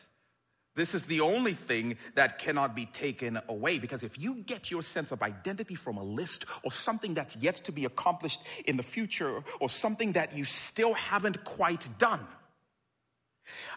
This 0.76 0.96
is 0.96 1.04
the 1.04 1.22
only 1.22 1.54
thing 1.54 1.98
that 2.16 2.40
cannot 2.40 2.76
be 2.76 2.88
taken 2.88 3.40
away 3.48 3.78
because 3.78 4.02
if 4.02 4.18
you 4.18 4.36
get 4.36 4.72
your 4.72 4.82
sense 4.82 5.12
of 5.12 5.22
identity 5.22 5.76
from 5.76 5.98
a 5.98 6.04
list 6.04 6.46
or 6.64 6.72
something 6.72 7.14
that's 7.14 7.36
yet 7.36 7.56
to 7.66 7.72
be 7.72 7.86
accomplished 7.86 8.42
in 8.66 8.78
the 8.78 8.84
future 8.84 9.44
or 9.60 9.70
something 9.70 10.14
that 10.14 10.36
you 10.36 10.46
still 10.46 10.94
haven't 10.94 11.44
quite 11.44 11.88
done, 12.00 12.26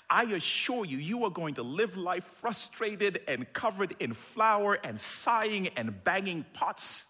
I 0.08 0.22
assure 0.24 0.86
you, 0.86 0.96
you 0.96 1.24
are 1.24 1.30
going 1.30 1.54
to 1.54 1.62
live 1.62 1.96
life 1.96 2.24
frustrated 2.24 3.20
and 3.28 3.52
covered 3.52 3.94
in 4.00 4.14
flour 4.14 4.78
and 4.82 4.98
sighing 4.98 5.68
and 5.76 6.02
banging 6.02 6.46
pots 6.54 7.04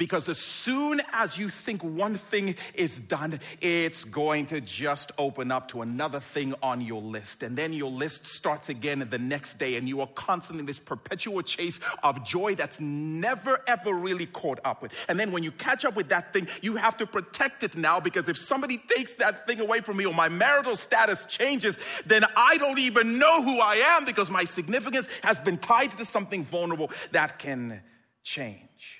Because 0.00 0.30
as 0.30 0.38
soon 0.38 1.02
as 1.12 1.36
you 1.36 1.50
think 1.50 1.84
one 1.84 2.14
thing 2.14 2.54
is 2.72 2.98
done, 2.98 3.38
it's 3.60 4.04
going 4.04 4.46
to 4.46 4.62
just 4.62 5.12
open 5.18 5.52
up 5.52 5.68
to 5.72 5.82
another 5.82 6.20
thing 6.20 6.54
on 6.62 6.80
your 6.80 7.02
list. 7.02 7.42
And 7.42 7.54
then 7.54 7.74
your 7.74 7.90
list 7.90 8.26
starts 8.26 8.70
again 8.70 9.06
the 9.10 9.18
next 9.18 9.58
day, 9.58 9.76
and 9.76 9.86
you 9.86 10.00
are 10.00 10.06
constantly 10.06 10.60
in 10.60 10.64
this 10.64 10.80
perpetual 10.80 11.42
chase 11.42 11.80
of 12.02 12.24
joy 12.24 12.54
that's 12.54 12.80
never 12.80 13.60
ever 13.66 13.92
really 13.92 14.24
caught 14.24 14.58
up 14.64 14.80
with. 14.80 14.90
And 15.06 15.20
then 15.20 15.32
when 15.32 15.42
you 15.42 15.52
catch 15.52 15.84
up 15.84 15.96
with 15.96 16.08
that 16.08 16.32
thing, 16.32 16.48
you 16.62 16.76
have 16.76 16.96
to 16.96 17.06
protect 17.06 17.62
it 17.62 17.76
now 17.76 18.00
because 18.00 18.30
if 18.30 18.38
somebody 18.38 18.78
takes 18.78 19.16
that 19.16 19.46
thing 19.46 19.60
away 19.60 19.82
from 19.82 19.98
me 19.98 20.06
or 20.06 20.14
my 20.14 20.30
marital 20.30 20.76
status 20.76 21.26
changes, 21.26 21.78
then 22.06 22.24
I 22.38 22.56
don't 22.56 22.78
even 22.78 23.18
know 23.18 23.42
who 23.42 23.60
I 23.60 23.74
am 23.98 24.06
because 24.06 24.30
my 24.30 24.44
significance 24.44 25.10
has 25.22 25.38
been 25.38 25.58
tied 25.58 25.90
to 25.98 26.06
something 26.06 26.42
vulnerable 26.42 26.90
that 27.12 27.38
can 27.38 27.82
change 28.24 28.99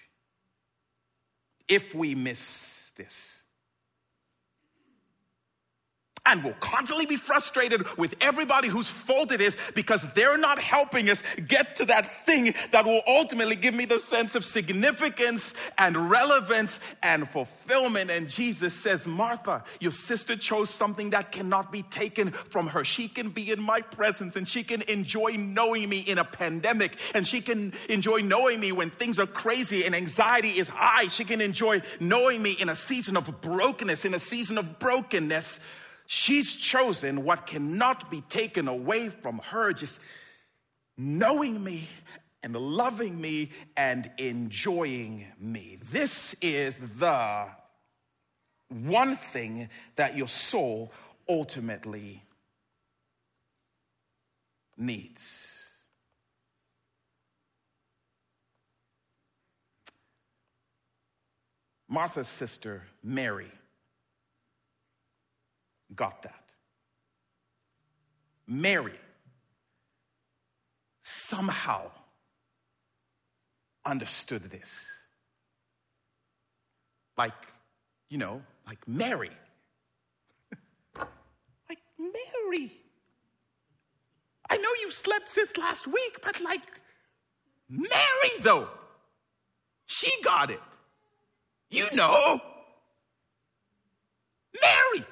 if 1.71 1.95
we 1.95 2.15
miss 2.15 2.77
this. 2.97 3.40
And 6.31 6.45
we'll 6.45 6.55
constantly 6.61 7.07
be 7.07 7.17
frustrated 7.17 7.85
with 7.99 8.15
everybody 8.21 8.69
whose 8.69 8.89
fault 8.89 9.33
it 9.33 9.41
is 9.41 9.57
because 9.75 10.01
they're 10.15 10.39
not 10.39 10.61
helping 10.61 11.11
us 11.11 11.21
get 11.45 11.75
to 11.77 11.87
that 11.87 12.25
thing 12.25 12.55
that 12.71 12.85
will 12.85 13.01
ultimately 13.05 13.57
give 13.57 13.75
me 13.75 13.85
the 13.85 13.99
sense 13.99 14.37
of 14.37 14.45
significance 14.45 15.55
and 15.77 16.09
relevance 16.09 16.79
and 17.03 17.29
fulfillment. 17.29 18.13
And 18.13 18.29
Jesus 18.29 18.75
says, 18.75 19.09
Martha, 19.09 19.65
your 19.81 19.91
sister 19.91 20.37
chose 20.37 20.71
something 20.71 21.11
that 21.11 21.33
cannot 21.33 21.73
be 21.73 21.83
taken 21.83 22.31
from 22.31 22.69
her. 22.69 22.85
She 22.85 23.09
can 23.09 23.31
be 23.31 23.51
in 23.51 23.61
my 23.61 23.81
presence 23.81 24.37
and 24.37 24.47
she 24.47 24.63
can 24.63 24.83
enjoy 24.83 25.33
knowing 25.33 25.89
me 25.89 25.99
in 25.99 26.19
a 26.19 26.25
pandemic 26.25 26.97
and 27.13 27.27
she 27.27 27.41
can 27.41 27.73
enjoy 27.89 28.19
knowing 28.19 28.61
me 28.61 28.71
when 28.71 28.91
things 28.91 29.19
are 29.19 29.27
crazy 29.27 29.85
and 29.85 29.97
anxiety 29.97 30.51
is 30.51 30.69
high. 30.69 31.09
She 31.09 31.25
can 31.25 31.41
enjoy 31.41 31.83
knowing 31.99 32.41
me 32.41 32.53
in 32.53 32.69
a 32.69 32.77
season 32.77 33.17
of 33.17 33.41
brokenness, 33.41 34.05
in 34.05 34.15
a 34.15 34.21
season 34.21 34.59
of 34.59 34.79
brokenness 34.79 35.59
She's 36.13 36.57
chosen 36.57 37.23
what 37.23 37.47
cannot 37.47 38.11
be 38.11 38.21
taken 38.23 38.67
away 38.67 39.11
from 39.11 39.39
her, 39.45 39.73
just 39.73 40.01
knowing 40.99 41.63
me 41.63 41.89
and 42.43 42.57
loving 42.57 43.21
me 43.21 43.51
and 43.77 44.11
enjoying 44.19 45.25
me. 45.39 45.79
This 45.93 46.35
is 46.43 46.75
the 46.99 47.47
one 48.69 49.15
thing 49.15 49.69
that 49.95 50.17
your 50.17 50.27
soul 50.27 50.91
ultimately 51.29 52.25
needs. 54.77 55.47
Martha's 61.89 62.27
sister, 62.27 62.83
Mary, 63.01 63.53
got 65.95 66.23
that. 66.23 66.45
Mary 68.47 68.99
somehow 71.03 71.91
understood 73.85 74.51
this. 74.51 74.71
Like, 77.17 77.33
you 78.09 78.19
know, 78.19 78.43
like 78.67 78.87
Mary. 78.87 79.31
like 81.69 81.79
Mary. 81.99 82.73
I 84.49 84.57
know 84.57 84.71
you've 84.81 84.95
slept 84.95 85.29
since 85.29 85.57
last 85.57 85.87
week, 85.87 86.19
but 86.23 86.41
like 86.41 86.63
Mary, 87.69 88.33
though, 88.41 88.69
she 89.87 90.11
got 90.25 90.51
it. 90.51 90.61
You 91.71 91.87
know. 91.95 92.41
Mary. 94.61 95.07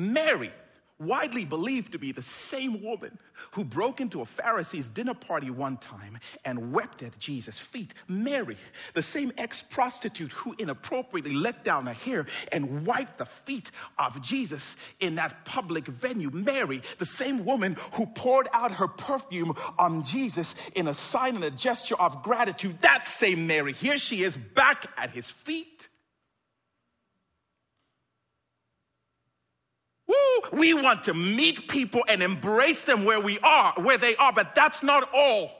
Mary, 0.00 0.50
widely 0.98 1.44
believed 1.44 1.92
to 1.92 1.98
be 1.98 2.10
the 2.10 2.22
same 2.22 2.82
woman 2.82 3.18
who 3.52 3.64
broke 3.64 4.00
into 4.00 4.22
a 4.22 4.26
Pharisee's 4.26 4.88
dinner 4.88 5.12
party 5.12 5.50
one 5.50 5.76
time 5.76 6.18
and 6.42 6.72
wept 6.72 7.02
at 7.02 7.18
Jesus' 7.18 7.58
feet. 7.58 7.92
Mary, 8.08 8.56
the 8.94 9.02
same 9.02 9.30
ex 9.36 9.62
prostitute 9.62 10.32
who 10.32 10.54
inappropriately 10.58 11.34
let 11.34 11.64
down 11.64 11.86
her 11.86 11.92
hair 11.92 12.26
and 12.50 12.86
wiped 12.86 13.18
the 13.18 13.26
feet 13.26 13.70
of 13.98 14.22
Jesus 14.22 14.74
in 15.00 15.16
that 15.16 15.44
public 15.44 15.86
venue. 15.86 16.30
Mary, 16.30 16.80
the 16.96 17.04
same 17.04 17.44
woman 17.44 17.76
who 17.92 18.06
poured 18.06 18.48
out 18.54 18.72
her 18.72 18.88
perfume 18.88 19.54
on 19.78 20.02
Jesus 20.02 20.54
in 20.74 20.88
a 20.88 20.94
sign 20.94 21.34
and 21.34 21.44
a 21.44 21.50
gesture 21.50 21.96
of 21.96 22.22
gratitude. 22.22 22.80
That 22.80 23.04
same 23.04 23.46
Mary, 23.46 23.74
here 23.74 23.98
she 23.98 24.22
is 24.22 24.34
back 24.34 24.86
at 24.96 25.10
his 25.10 25.30
feet 25.30 25.89
Woo! 30.10 30.58
We 30.58 30.74
want 30.74 31.04
to 31.04 31.14
meet 31.14 31.68
people 31.68 32.02
and 32.08 32.22
embrace 32.22 32.82
them 32.82 33.04
where 33.04 33.20
we 33.20 33.38
are, 33.40 33.74
where 33.76 33.98
they 33.98 34.16
are, 34.16 34.32
but 34.32 34.54
that's 34.54 34.82
not 34.82 35.08
all. 35.14 35.52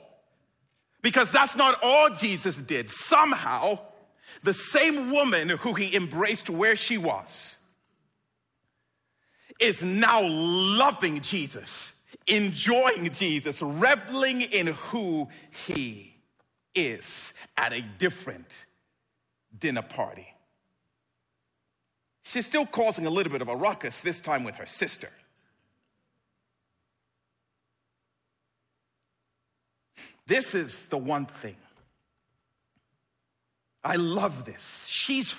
Because 1.03 1.31
that's 1.31 1.57
not 1.57 1.79
all 1.83 2.11
Jesus 2.11 2.57
did. 2.57 2.91
Somehow, 2.91 3.79
the 4.43 4.53
same 4.53 5.11
woman 5.11 5.51
who 5.51 5.75
he 5.75 5.95
embraced 5.95 6.51
where 6.51 6.77
she 6.77 6.99
was 6.99 7.57
is 9.61 9.83
now 9.83 10.23
loving 10.23 11.21
Jesus, 11.21 11.93
enjoying 12.27 13.11
Jesus, 13.11 13.63
reveling 13.63 14.41
in 14.41 14.69
who 14.69 15.29
he 15.67 16.17
is 16.75 17.33
at 17.57 17.73
a 17.73 17.83
different 17.99 18.65
dinner 19.57 19.83
party. 19.83 20.27
She's 22.31 22.47
still 22.47 22.65
causing 22.65 23.07
a 23.07 23.11
little 23.11 23.33
bit 23.33 23.43
of 23.43 23.49
a 23.49 23.57
ruckus, 23.57 24.03
this 24.03 24.21
time 24.21 24.45
with 24.45 24.55
her 24.55 24.67
sister. 24.67 25.09
This 30.29 30.55
is 30.55 30.87
the 30.87 30.97
one 30.97 31.27
thing. 31.27 31.57
I 33.83 33.97
love 33.97 34.45
this. 34.45 34.87
She's 34.89 35.33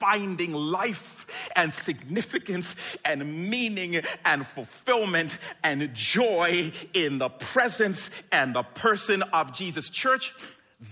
finding 0.00 0.52
life 0.52 1.24
and 1.54 1.72
significance 1.72 2.74
and 3.04 3.48
meaning 3.48 4.02
and 4.24 4.44
fulfillment 4.44 5.38
and 5.62 5.94
joy 5.94 6.72
in 6.94 7.18
the 7.18 7.28
presence 7.28 8.10
and 8.32 8.56
the 8.56 8.64
person 8.64 9.22
of 9.22 9.52
Jesus. 9.52 9.88
Church, 9.88 10.34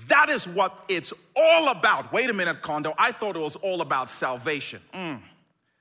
that 0.06 0.28
is 0.28 0.46
what 0.46 0.84
it's 0.86 1.12
all 1.34 1.68
about. 1.68 2.12
Wait 2.12 2.30
a 2.30 2.32
minute, 2.32 2.62
Kondo. 2.62 2.94
I 2.96 3.10
thought 3.10 3.34
it 3.34 3.40
was 3.40 3.56
all 3.56 3.80
about 3.80 4.08
salvation. 4.08 4.80
Mm. 4.94 5.20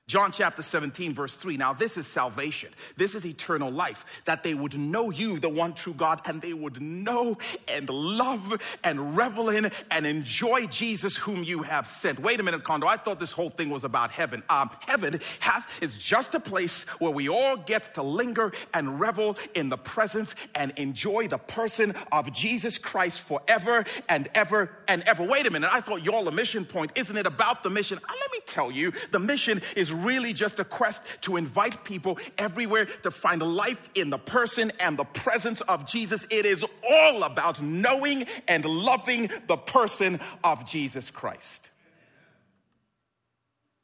John 0.08 0.32
chapter 0.32 0.62
17, 0.62 1.14
verse 1.14 1.36
3. 1.36 1.56
Now, 1.56 1.72
this 1.72 1.96
is 1.96 2.08
salvation. 2.08 2.70
This 2.96 3.14
is 3.14 3.24
eternal 3.24 3.70
life, 3.70 4.04
that 4.24 4.42
they 4.42 4.52
would 4.52 4.76
know 4.76 5.10
you, 5.10 5.38
the 5.38 5.48
one 5.48 5.74
true 5.74 5.94
God, 5.94 6.20
and 6.24 6.42
they 6.42 6.52
would 6.52 6.82
know 6.82 7.38
and 7.68 7.88
love 7.88 8.60
and 8.82 9.16
revel 9.16 9.48
in 9.48 9.70
and 9.92 10.04
enjoy 10.06 10.66
Jesus, 10.66 11.16
whom 11.16 11.44
you 11.44 11.62
have 11.62 11.86
sent. 11.86 12.18
Wait 12.18 12.40
a 12.40 12.42
minute, 12.42 12.64
Kondo. 12.64 12.88
I 12.88 12.96
thought 12.96 13.20
this 13.20 13.30
whole 13.30 13.50
thing 13.50 13.70
was 13.70 13.84
about 13.84 14.10
heaven. 14.10 14.42
Um, 14.50 14.70
heaven 14.80 15.20
has, 15.38 15.62
is 15.80 15.96
just 15.96 16.34
a 16.34 16.40
place 16.40 16.82
where 16.98 17.12
we 17.12 17.28
all 17.28 17.56
get 17.56 17.94
to 17.94 18.02
linger 18.02 18.52
and 18.74 18.98
revel 18.98 19.38
in 19.54 19.68
the 19.68 19.78
presence 19.78 20.34
and 20.56 20.72
enjoy 20.78 21.28
the 21.28 21.38
person 21.38 21.94
of 22.10 22.32
Jesus 22.32 22.76
Christ 22.76 23.20
forever 23.20 23.84
and 24.08 24.28
ever 24.34 24.72
and 24.88 25.04
ever. 25.04 25.22
Wait 25.22 25.46
a 25.46 25.50
minute. 25.50 25.70
I 25.72 25.80
thought 25.80 26.02
y'all 26.02 26.26
a 26.26 26.32
mission 26.32 26.64
point. 26.64 26.90
Isn't 26.96 27.16
it 27.16 27.26
about 27.26 27.62
the 27.62 27.70
mission? 27.70 27.98
Uh, 27.98 28.12
let 28.20 28.32
me 28.32 28.40
tell 28.44 28.72
you, 28.72 28.92
the 29.12 29.20
mission 29.20 29.62
is 29.76 29.91
really 29.92 30.32
just 30.32 30.58
a 30.58 30.64
quest 30.64 31.02
to 31.22 31.36
invite 31.36 31.84
people 31.84 32.18
everywhere 32.38 32.86
to 33.02 33.10
find 33.10 33.42
life 33.42 33.88
in 33.94 34.10
the 34.10 34.18
person 34.18 34.72
and 34.80 34.98
the 34.98 35.04
presence 35.04 35.60
of 35.62 35.86
Jesus. 35.86 36.26
It 36.30 36.46
is 36.46 36.64
all 36.90 37.22
about 37.22 37.62
knowing 37.62 38.26
and 38.48 38.64
loving 38.64 39.30
the 39.46 39.56
person 39.56 40.20
of 40.42 40.66
Jesus 40.66 41.10
Christ. 41.10 41.70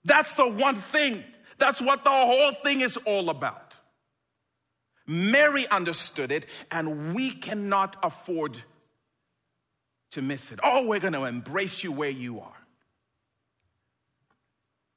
That's 0.05 0.33
the 0.35 0.49
one 0.49 0.77
thing. 0.77 1.25
That's 1.59 1.81
what 1.81 2.05
the 2.05 2.11
whole 2.11 2.53
thing 2.64 2.81
is 2.81 2.97
all 2.99 3.31
about. 3.31 3.75
Mary 5.07 5.66
understood 5.68 6.31
it, 6.31 6.44
and 6.71 7.14
we 7.14 7.31
cannot 7.31 7.97
afford 8.03 8.62
to 10.11 10.23
miss 10.23 10.53
it. 10.53 10.61
Oh, 10.62 10.87
we're 10.87 11.01
going 11.01 11.14
to 11.14 11.25
embrace 11.25 11.83
you 11.83 11.92
where 11.92 12.11
you 12.11 12.40
are. 12.40 12.58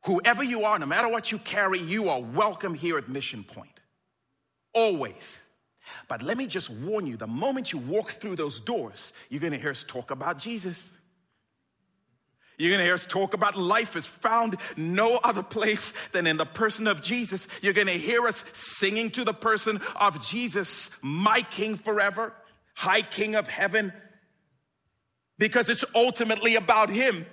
Whoever 0.06 0.44
you 0.44 0.64
are, 0.66 0.80
no 0.80 0.86
matter 0.86 1.08
what 1.08 1.32
you 1.32 1.38
carry, 1.38 1.80
you 1.80 2.10
are 2.10 2.20
welcome 2.20 2.74
here 2.74 2.98
at 2.98 3.08
Mission 3.08 3.44
Point. 3.44 3.80
Always. 4.74 5.42
But 6.08 6.22
let 6.22 6.38
me 6.38 6.48
just 6.48 6.70
warn 6.70 7.06
you 7.06 7.18
the 7.18 7.28
moment 7.28 7.72
you 7.72 7.80
walk 7.80 8.12
through 8.12 8.36
those 8.36 8.60
doors, 8.60 9.14
you're 9.30 9.42
gonna 9.42 9.58
hear 9.58 9.72
us 9.72 9.84
talk 9.84 10.12
about 10.12 10.40
Jesus. 10.40 10.90
You're 12.58 12.72
gonna 12.72 12.84
hear 12.84 12.94
us 12.94 13.06
talk 13.06 13.34
about 13.34 13.58
life 13.58 13.96
is 13.96 14.06
found 14.06 14.58
no 14.78 15.18
other 15.18 15.44
place 15.44 15.94
than 16.12 16.28
in 16.28 16.38
the 16.38 16.46
person 16.46 16.88
of 16.88 17.02
Jesus. 17.02 17.48
You're 17.62 17.74
gonna 17.74 17.92
hear 17.92 18.28
us 18.28 18.44
singing 18.54 19.10
to 19.12 19.24
the 19.24 19.34
person 19.34 19.82
of 19.96 20.26
Jesus, 20.26 20.90
my 21.02 21.42
King 21.52 21.78
forever, 21.78 22.34
High 22.76 23.02
King 23.02 23.36
of 23.36 23.48
heaven, 23.48 23.94
because 25.38 25.70
it's 25.70 25.86
ultimately 25.96 26.56
about 26.56 26.90
Him. 26.90 27.26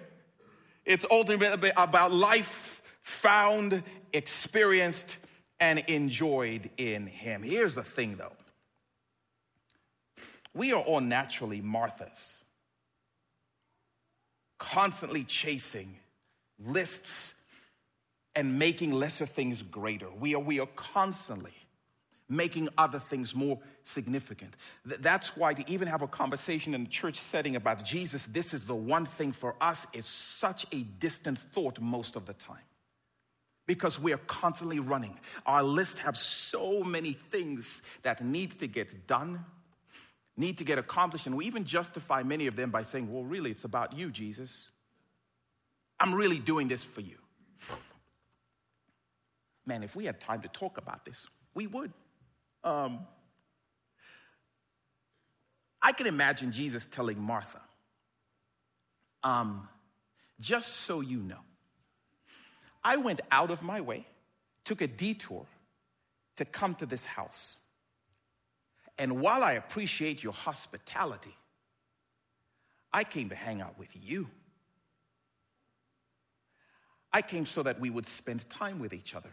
It's 0.89 1.05
ultimately 1.11 1.71
about 1.77 2.13
life 2.13 2.83
found, 3.03 3.83
experienced, 4.15 5.19
and 5.61 5.81
enjoyed 5.81 6.71
in 6.79 7.07
Him. 7.07 7.43
Here's 7.43 7.75
the 7.75 7.83
thing 7.85 8.17
though 8.17 8.33
we 10.55 10.73
are 10.73 10.81
all 10.81 11.03
naturally 11.03 11.61
Marthas, 11.61 12.39
constantly 14.59 15.25
chasing 15.25 15.95
lists 16.59 17.35
and 18.35 18.59
making 18.59 18.93
lesser 18.93 19.27
things 19.27 19.61
greater. 19.61 20.09
We 20.19 20.35
are, 20.35 20.41
we 20.41 20.59
are 20.59 20.69
constantly 20.75 21.53
making 22.31 22.71
other 22.79 22.99
things 22.99 23.35
more 23.35 23.59
significant. 23.89 24.55
That's 24.85 25.37
why 25.37 25.55
to 25.55 25.71
even 25.71 25.89
have 25.89 26.03
a 26.03 26.07
conversation 26.07 26.75
in 26.75 26.83
a 26.83 26.89
church 26.89 27.19
setting 27.19 27.57
about 27.57 27.85
Jesus, 27.85 28.27
this 28.27 28.55
is 28.55 28.65
the 28.65 28.75
one 28.75 29.07
thing 29.07 29.33
for 29.33 29.57
us, 29.61 29.87
is 29.93 30.07
such 30.07 30.67
a 30.73 30.83
distant 30.83 31.39
thought 31.39 31.81
most 31.81 32.17
of 32.17 32.27
the 32.27 32.35
time. 32.35 32.63
Because 33.67 34.01
we 34.01 34.13
are 34.13 34.21
constantly 34.27 34.79
running. 34.79 35.19
Our 35.45 35.63
list 35.63 35.99
have 35.99 36.17
so 36.17 36.83
many 36.83 37.13
things 37.13 37.83
that 38.03 38.25
need 38.25 38.59
to 38.61 38.67
get 38.67 39.07
done, 39.07 39.45
need 40.37 40.59
to 40.59 40.65
get 40.65 40.79
accomplished, 40.79 41.27
and 41.27 41.37
we 41.37 41.47
even 41.47 41.65
justify 41.65 42.23
many 42.23 42.47
of 42.47 42.57
them 42.57 42.71
by 42.71 42.83
saying, 42.83 43.13
well, 43.13 43.25
really, 43.25 43.51
it's 43.51 43.65
about 43.65 43.93
you, 43.97 44.11
Jesus. 44.11 44.69
I'm 46.01 46.15
really 46.15 46.39
doing 46.39 46.69
this 46.69 46.85
for 46.85 47.01
you. 47.01 47.17
Man, 49.67 49.83
if 49.83 49.95
we 49.95 50.07
had 50.07 50.21
time 50.21 50.41
to 50.43 50.49
talk 50.49 50.79
about 50.79 51.05
this, 51.05 51.27
we 51.55 51.67
would. 51.67 51.93
Um, 52.65 53.01
I 55.81 55.93
can 55.93 56.07
imagine 56.07 56.53
Jesus 56.53 56.87
telling 56.87 57.21
Martha, 57.21 57.61
um, 59.23 59.69
just 60.41 60.73
so 60.73 61.01
you 61.01 61.19
know, 61.19 61.41
I 62.83 62.97
went 62.97 63.21
out 63.31 63.51
of 63.51 63.63
my 63.63 63.81
way, 63.81 64.07
took 64.65 64.81
a 64.81 64.87
detour 64.87 65.47
to 66.37 66.45
come 66.45 66.75
to 66.77 66.87
this 66.87 67.05
house. 67.05 67.57
And 68.97 69.21
while 69.21 69.43
I 69.43 69.53
appreciate 69.53 70.23
your 70.23 70.33
hospitality, 70.33 71.37
I 72.93 73.05
came 73.05 73.29
to 73.29 73.35
hang 73.35 73.61
out 73.61 73.79
with 73.79 73.91
you. 73.95 74.29
I 77.13 77.23
came 77.23 77.47
so 77.47 77.63
that 77.63 77.81
we 77.81 77.91
would 77.91 78.07
spend 78.07 78.49
time 78.51 78.79
with 78.79 78.93
each 78.93 79.15
other. 79.15 79.31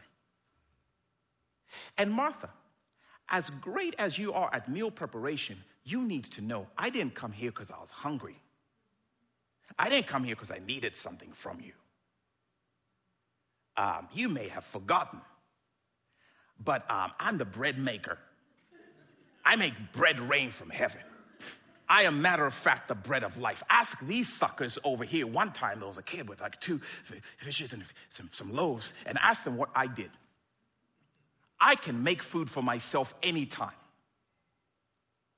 And 1.98 2.12
Martha, 2.12 2.50
as 3.30 3.50
great 3.62 3.96
as 3.98 4.18
you 4.18 4.34
are 4.34 4.50
at 4.54 4.70
meal 4.70 4.92
preparation, 4.92 5.58
you 5.84 6.04
need 6.04 6.26
to 6.26 6.42
know 6.42 6.68
I 6.78 6.90
didn't 6.90 7.16
come 7.16 7.32
here 7.32 7.52
because 7.52 7.72
I 7.72 7.80
was 7.80 7.92
hungry. 7.92 8.40
I 9.78 9.90
didn't 9.90 10.08
come 10.08 10.24
here 10.24 10.36
because 10.36 10.52
I 10.52 10.60
needed 10.66 10.96
something 10.96 11.32
from 11.32 11.60
you. 11.62 11.74
Um, 13.78 14.08
you 14.14 14.30
may 14.30 14.48
have 14.48 14.64
forgotten, 14.64 15.20
but 16.64 16.90
um, 16.90 17.12
I'm 17.20 17.38
the 17.38 17.46
bread 17.46 17.78
maker. 17.78 18.18
I 19.44 19.58
make 19.58 19.74
bread 19.92 20.20
rain 20.20 20.52
from 20.52 20.70
heaven. 20.70 21.02
I 21.88 22.04
am, 22.04 22.22
matter 22.22 22.46
of 22.46 22.54
fact, 22.54 22.88
the 22.88 22.96
bread 22.96 23.24
of 23.24 23.38
life. 23.38 23.62
Ask 23.70 24.00
these 24.02 24.32
suckers 24.32 24.80
over 24.84 25.04
here. 25.04 25.28
One 25.28 25.52
time 25.52 25.80
there 25.80 25.88
was 25.88 26.00
a 26.00 26.04
kid 26.04 26.28
with 26.28 26.42
like 26.42 26.60
two 26.60 26.82
fishes 27.38 27.74
and 27.74 27.84
some, 28.10 28.30
some 28.32 28.54
loaves, 28.54 28.94
and 29.06 29.20
ask 29.22 29.44
them 29.44 29.56
what 29.58 29.70
I 29.76 29.88
did. 29.88 30.10
I 31.60 31.76
can 31.76 32.04
make 32.04 32.22
food 32.22 32.50
for 32.50 32.62
myself 32.62 33.14
anytime. 33.24 33.72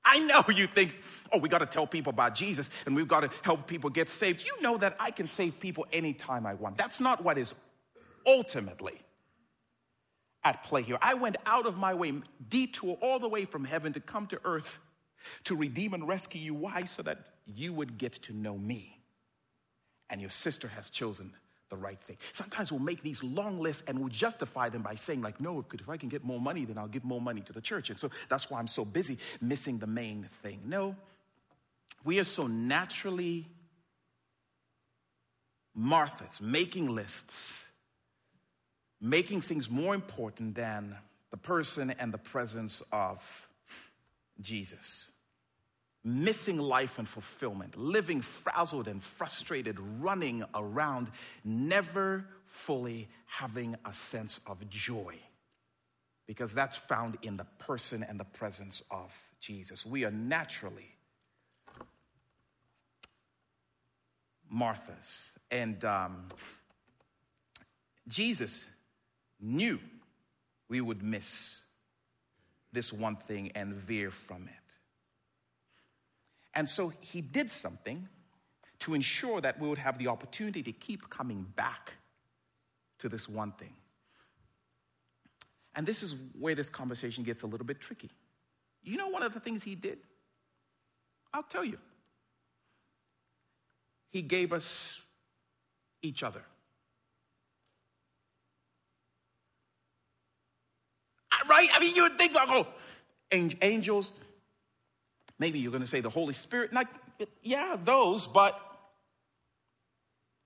I 0.04 0.20
know 0.20 0.42
you 0.48 0.66
think, 0.66 0.96
oh, 1.32 1.38
we 1.38 1.48
got 1.48 1.58
to 1.58 1.66
tell 1.66 1.86
people 1.86 2.10
about 2.10 2.34
Jesus 2.34 2.70
and 2.86 2.96
we've 2.96 3.08
got 3.08 3.20
to 3.20 3.30
help 3.42 3.66
people 3.66 3.90
get 3.90 4.08
saved. 4.08 4.44
You 4.44 4.62
know 4.62 4.78
that 4.78 4.96
I 4.98 5.10
can 5.10 5.26
save 5.26 5.60
people 5.60 5.86
anytime 5.92 6.46
I 6.46 6.54
want. 6.54 6.78
That's 6.78 6.98
not 6.98 7.22
what 7.22 7.36
is 7.36 7.54
ultimately 8.26 8.98
at 10.44 10.62
play 10.64 10.82
here. 10.82 10.96
I 11.02 11.14
went 11.14 11.36
out 11.44 11.66
of 11.66 11.76
my 11.76 11.94
way, 11.94 12.14
detour 12.48 12.96
all 13.02 13.18
the 13.18 13.28
way 13.28 13.44
from 13.44 13.64
heaven 13.64 13.92
to 13.92 14.00
come 14.00 14.26
to 14.28 14.40
earth 14.44 14.78
to 15.44 15.56
redeem 15.56 15.92
and 15.92 16.08
rescue 16.08 16.40
you. 16.40 16.54
Why? 16.54 16.84
So 16.84 17.02
that 17.02 17.18
you 17.46 17.72
would 17.72 17.98
get 17.98 18.14
to 18.24 18.32
know 18.32 18.56
me. 18.56 19.00
And 20.10 20.20
your 20.20 20.30
sister 20.30 20.68
has 20.68 20.88
chosen 20.88 21.32
the 21.70 21.76
right 21.76 22.00
thing. 22.00 22.16
Sometimes 22.32 22.72
we'll 22.72 22.80
make 22.80 23.02
these 23.02 23.22
long 23.22 23.60
lists 23.60 23.82
and 23.86 23.98
we'll 23.98 24.08
justify 24.08 24.68
them 24.68 24.82
by 24.82 24.94
saying, 24.94 25.22
like, 25.22 25.40
no, 25.40 25.64
if 25.72 25.88
I 25.88 25.96
can 25.96 26.08
get 26.08 26.24
more 26.24 26.40
money, 26.40 26.64
then 26.64 26.78
I'll 26.78 26.88
give 26.88 27.04
more 27.04 27.20
money 27.20 27.40
to 27.42 27.52
the 27.52 27.60
church. 27.60 27.90
And 27.90 27.98
so 27.98 28.10
that's 28.28 28.50
why 28.50 28.58
I'm 28.58 28.68
so 28.68 28.84
busy 28.84 29.18
missing 29.40 29.78
the 29.78 29.86
main 29.86 30.28
thing. 30.42 30.60
No, 30.64 30.96
we 32.04 32.18
are 32.18 32.24
so 32.24 32.46
naturally 32.46 33.46
Marthas, 35.78 36.40
making 36.40 36.92
lists, 36.92 37.64
making 39.00 39.42
things 39.42 39.70
more 39.70 39.94
important 39.94 40.56
than 40.56 40.96
the 41.30 41.36
person 41.36 41.94
and 42.00 42.12
the 42.12 42.18
presence 42.18 42.82
of 42.90 43.48
Jesus 44.40 45.06
missing 46.08 46.58
life 46.58 46.98
and 46.98 47.08
fulfillment, 47.08 47.76
living 47.76 48.22
frazzled 48.22 48.88
and 48.88 49.02
frustrated, 49.02 49.78
running 50.00 50.44
around, 50.54 51.08
never 51.44 52.24
fully 52.46 53.08
having 53.26 53.76
a 53.84 53.92
sense 53.92 54.40
of 54.46 54.68
joy. 54.70 55.14
Because 56.26 56.52
that's 56.54 56.76
found 56.76 57.16
in 57.22 57.36
the 57.36 57.46
person 57.58 58.02
and 58.02 58.18
the 58.18 58.24
presence 58.24 58.82
of 58.90 59.12
Jesus. 59.40 59.86
We 59.86 60.04
are 60.04 60.10
naturally 60.10 60.98
Marthas. 64.52 65.32
And 65.50 65.84
um, 65.84 66.28
Jesus 68.06 68.66
knew 69.40 69.78
we 70.68 70.80
would 70.80 71.02
miss 71.02 71.60
this 72.72 72.92
one 72.92 73.16
thing 73.16 73.52
and 73.54 73.74
veer 73.74 74.10
from 74.10 74.48
it. 74.48 74.67
And 76.58 76.68
so 76.68 76.92
he 77.00 77.20
did 77.20 77.50
something 77.50 78.08
to 78.80 78.94
ensure 78.94 79.40
that 79.40 79.60
we 79.60 79.68
would 79.68 79.78
have 79.78 79.96
the 79.96 80.08
opportunity 80.08 80.60
to 80.64 80.72
keep 80.72 81.08
coming 81.08 81.46
back 81.54 81.92
to 82.98 83.08
this 83.08 83.28
one 83.28 83.52
thing. 83.52 83.72
And 85.76 85.86
this 85.86 86.02
is 86.02 86.16
where 86.36 86.56
this 86.56 86.68
conversation 86.68 87.22
gets 87.22 87.42
a 87.42 87.46
little 87.46 87.64
bit 87.64 87.80
tricky. 87.80 88.10
You 88.82 88.96
know, 88.96 89.06
one 89.06 89.22
of 89.22 89.32
the 89.34 89.38
things 89.38 89.62
he 89.62 89.76
did? 89.76 89.98
I'll 91.32 91.44
tell 91.44 91.64
you. 91.64 91.78
He 94.10 94.20
gave 94.20 94.52
us 94.52 95.00
each 96.02 96.24
other. 96.24 96.42
Right? 101.48 101.68
I 101.72 101.78
mean, 101.78 101.94
you 101.94 102.02
would 102.02 102.18
think, 102.18 102.34
like, 102.34 102.48
oh, 102.50 102.66
angels, 103.30 104.10
Maybe 105.38 105.58
you're 105.58 105.70
going 105.70 105.82
to 105.82 105.88
say 105.88 106.00
the 106.00 106.10
Holy 106.10 106.34
Spirit. 106.34 106.72
Like, 106.72 106.88
yeah, 107.42 107.76
those, 107.82 108.26
but 108.26 108.58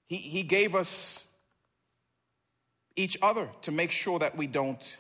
he, 0.07 0.16
he 0.16 0.42
gave 0.42 0.74
us 0.74 1.22
each 2.96 3.16
other 3.22 3.48
to 3.62 3.70
make 3.70 3.90
sure 3.90 4.18
that 4.18 4.37
we 4.37 4.46
don't 4.46 4.96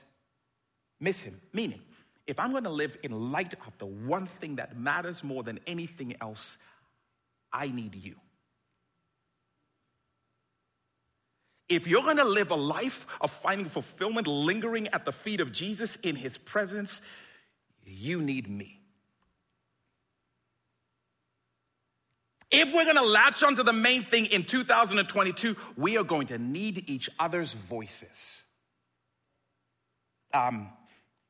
miss 0.98 1.20
him. 1.20 1.40
Meaning, 1.52 1.82
if 2.26 2.38
I'm 2.38 2.52
going 2.52 2.64
to 2.64 2.70
live 2.70 2.96
in 3.02 3.32
light 3.32 3.54
of 3.66 3.76
the 3.78 3.86
one 3.86 4.26
thing 4.26 4.56
that 4.56 4.78
matters 4.78 5.22
more 5.22 5.42
than 5.42 5.60
anything 5.66 6.14
else, 6.20 6.56
I 7.52 7.68
need 7.68 7.94
you. 7.94 8.16
If 11.68 11.86
you're 11.86 12.02
going 12.02 12.18
to 12.18 12.24
live 12.24 12.50
a 12.50 12.56
life 12.56 13.06
of 13.20 13.30
finding 13.30 13.68
fulfillment, 13.68 14.26
lingering 14.26 14.88
at 14.88 15.04
the 15.04 15.12
feet 15.12 15.40
of 15.40 15.52
Jesus 15.52 15.96
in 15.96 16.16
his 16.16 16.36
presence, 16.36 17.00
you 17.84 18.20
need 18.20 18.48
me. 18.48 18.81
If 22.52 22.74
we're 22.74 22.84
going 22.84 22.96
to 22.96 23.02
latch 23.02 23.42
onto 23.42 23.62
the 23.62 23.72
main 23.72 24.02
thing 24.02 24.26
in 24.26 24.44
2022, 24.44 25.56
we 25.78 25.96
are 25.96 26.04
going 26.04 26.26
to 26.26 26.38
need 26.38 26.84
each 26.86 27.08
other's 27.18 27.54
voices. 27.54 28.42
Um, 30.34 30.68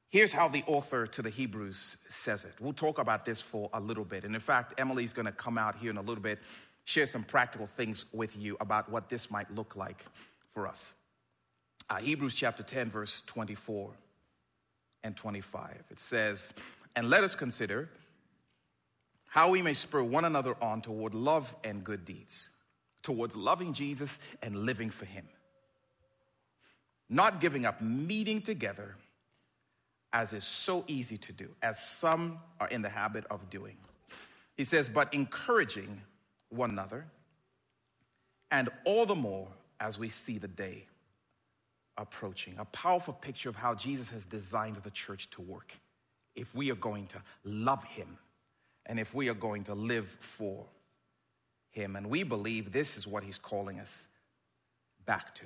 here's 0.09 0.33
how 0.33 0.49
the 0.49 0.65
author 0.67 1.07
to 1.07 1.23
the 1.23 1.31
Hebrews 1.31 1.97
says 2.09 2.45
it. 2.45 2.55
We'll 2.59 2.73
talk 2.73 2.99
about 2.99 3.25
this 3.25 3.41
for 3.41 3.71
a 3.73 3.81
little 3.81 4.05
bit. 4.05 4.25
And 4.25 4.35
in 4.35 4.41
fact, 4.41 4.81
Emily's 4.81 5.13
going 5.13 5.27
to 5.27 5.33
come 5.33 5.59
out 5.59 5.77
here 5.77 5.91
in 5.91 5.97
a 5.97 6.03
little 6.03 6.23
bit, 6.23 6.41
share 6.87 7.07
some 7.07 7.23
practical 7.23 7.69
things 7.69 8.05
with 8.13 8.37
you 8.37 8.57
about 8.61 8.91
what 8.91 9.09
this 9.09 9.31
might 9.31 9.49
look 9.55 9.77
like 9.77 10.05
for 10.53 10.67
us. 10.67 10.93
Uh, 11.89 11.99
Hebrews 11.99 12.35
chapter 12.35 12.65
10, 12.65 12.91
verse 12.91 13.21
24 13.27 13.93
and 15.05 15.17
25. 15.17 15.85
It 15.89 16.01
says, 16.01 16.53
And 16.97 17.09
let 17.09 17.23
us 17.23 17.37
consider 17.37 17.91
how 19.33 19.49
we 19.49 19.63
may 19.63 19.73
spur 19.73 20.03
one 20.03 20.27
another 20.27 20.55
on 20.61 20.83
toward 20.83 21.15
love 21.15 21.57
and 21.65 21.83
good 21.83 22.05
deeds, 22.05 22.51
towards 23.03 23.35
loving 23.35 23.73
Jesus 23.73 24.19
and 24.43 24.55
living 24.55 24.91
for 24.91 25.07
Him. 25.07 25.27
Not 27.09 27.41
giving 27.41 27.65
up 27.65 27.81
meeting 27.81 28.43
together 28.43 28.95
as 30.13 30.35
is 30.35 30.45
so 30.45 30.85
easy 30.87 31.17
to 31.17 31.33
do, 31.33 31.49
as 31.63 31.83
some 31.83 32.41
are 32.61 32.69
in 32.69 32.83
the 32.83 32.91
habit 32.91 33.25
of 33.31 33.49
doing. 33.49 33.79
He 34.55 34.65
says, 34.65 34.91
but 34.91 35.15
encouraging 35.15 36.03
one 36.51 36.69
another, 36.69 37.07
And 38.51 38.69
all 38.85 39.07
the 39.07 39.15
more 39.15 39.49
as 39.81 39.99
we 39.99 40.11
see 40.11 40.37
the 40.37 40.47
day 40.47 40.85
approaching. 41.97 42.57
A 42.59 42.67
powerful 42.67 43.15
picture 43.15 43.49
of 43.49 43.57
how 43.57 43.75
Jesus 43.75 44.11
has 44.11 44.27
designed 44.27 44.77
the 44.77 44.91
church 44.91 45.31
to 45.31 45.41
work 45.41 45.73
if 46.37 46.55
we 46.55 46.71
are 46.71 46.77
going 46.77 47.07
to 47.07 47.23
love 47.45 47.83
him 47.85 48.19
and 48.87 48.99
if 48.99 49.15
we 49.15 49.29
are 49.29 49.35
going 49.35 49.65
to 49.65 49.75
live 49.75 50.09
for 50.09 50.67
him. 51.73 51.97
And 51.97 52.09
we 52.09 52.23
believe 52.23 52.73
this 52.73 52.97
is 52.97 53.07
what 53.07 53.25
he's 53.25 53.39
calling 53.39 53.81
us 53.81 54.03
back 55.05 55.35
to 55.37 55.45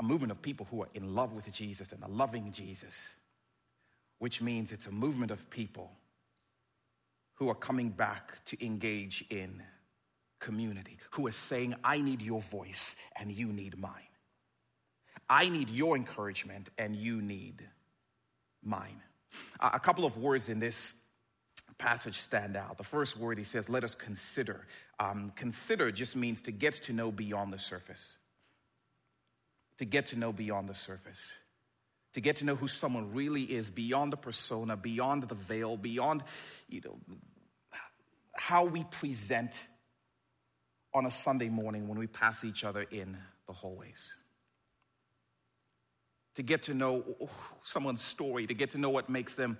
a 0.00 0.02
movement 0.02 0.30
of 0.30 0.40
people 0.40 0.66
who 0.70 0.82
are 0.82 0.88
in 0.94 1.14
love 1.14 1.32
with 1.32 1.50
Jesus 1.52 1.92
and 1.92 2.02
are 2.04 2.10
loving 2.10 2.52
Jesus, 2.52 3.08
which 4.18 4.40
means 4.40 4.70
it's 4.70 4.86
a 4.86 4.92
movement 4.92 5.30
of 5.30 5.50
people 5.50 5.90
who 7.34 7.48
are 7.48 7.54
coming 7.54 7.88
back 7.88 8.44
to 8.44 8.64
engage 8.64 9.24
in 9.30 9.62
community, 10.38 10.98
who 11.10 11.26
are 11.26 11.32
saying, 11.32 11.74
I 11.82 12.00
need 12.00 12.22
your 12.22 12.40
voice 12.40 12.94
and 13.16 13.30
you 13.32 13.48
need 13.48 13.76
mine. 13.76 13.92
I 15.28 15.48
need 15.48 15.68
your 15.68 15.96
encouragement 15.96 16.70
and 16.78 16.94
you 16.94 17.20
need 17.20 17.62
mine. 18.62 19.02
A 19.60 19.80
couple 19.80 20.04
of 20.04 20.16
words 20.16 20.48
in 20.48 20.60
this 20.60 20.94
passage 21.74 22.18
stand 22.18 22.56
out. 22.56 22.78
The 22.78 22.84
first 22.84 23.16
word 23.16 23.38
he 23.38 23.44
says, 23.44 23.68
let 23.68 23.84
us 23.84 23.94
consider. 23.94 24.66
Um, 24.98 25.32
consider 25.36 25.90
just 25.90 26.16
means 26.16 26.42
to 26.42 26.50
get 26.50 26.74
to 26.84 26.92
know 26.92 27.10
beyond 27.12 27.52
the 27.52 27.58
surface. 27.58 28.16
To 29.78 29.84
get 29.84 30.06
to 30.06 30.18
know 30.18 30.32
beyond 30.32 30.68
the 30.68 30.74
surface. 30.74 31.32
To 32.14 32.20
get 32.20 32.36
to 32.36 32.44
know 32.44 32.56
who 32.56 32.68
someone 32.68 33.12
really 33.12 33.42
is 33.42 33.70
beyond 33.70 34.12
the 34.12 34.16
persona, 34.16 34.76
beyond 34.76 35.24
the 35.24 35.34
veil, 35.34 35.76
beyond, 35.76 36.22
you 36.68 36.80
know, 36.84 36.98
how 38.34 38.64
we 38.64 38.84
present 38.84 39.62
on 40.94 41.06
a 41.06 41.10
Sunday 41.10 41.48
morning 41.48 41.86
when 41.86 41.98
we 41.98 42.06
pass 42.06 42.44
each 42.44 42.64
other 42.64 42.86
in 42.90 43.16
the 43.46 43.52
hallways 43.52 44.16
to 46.38 46.42
get 46.44 46.62
to 46.62 46.72
know 46.72 47.02
someone's 47.62 48.00
story, 48.00 48.46
to 48.46 48.54
get 48.54 48.70
to 48.70 48.78
know 48.78 48.90
what 48.90 49.10
makes 49.10 49.34
them 49.34 49.58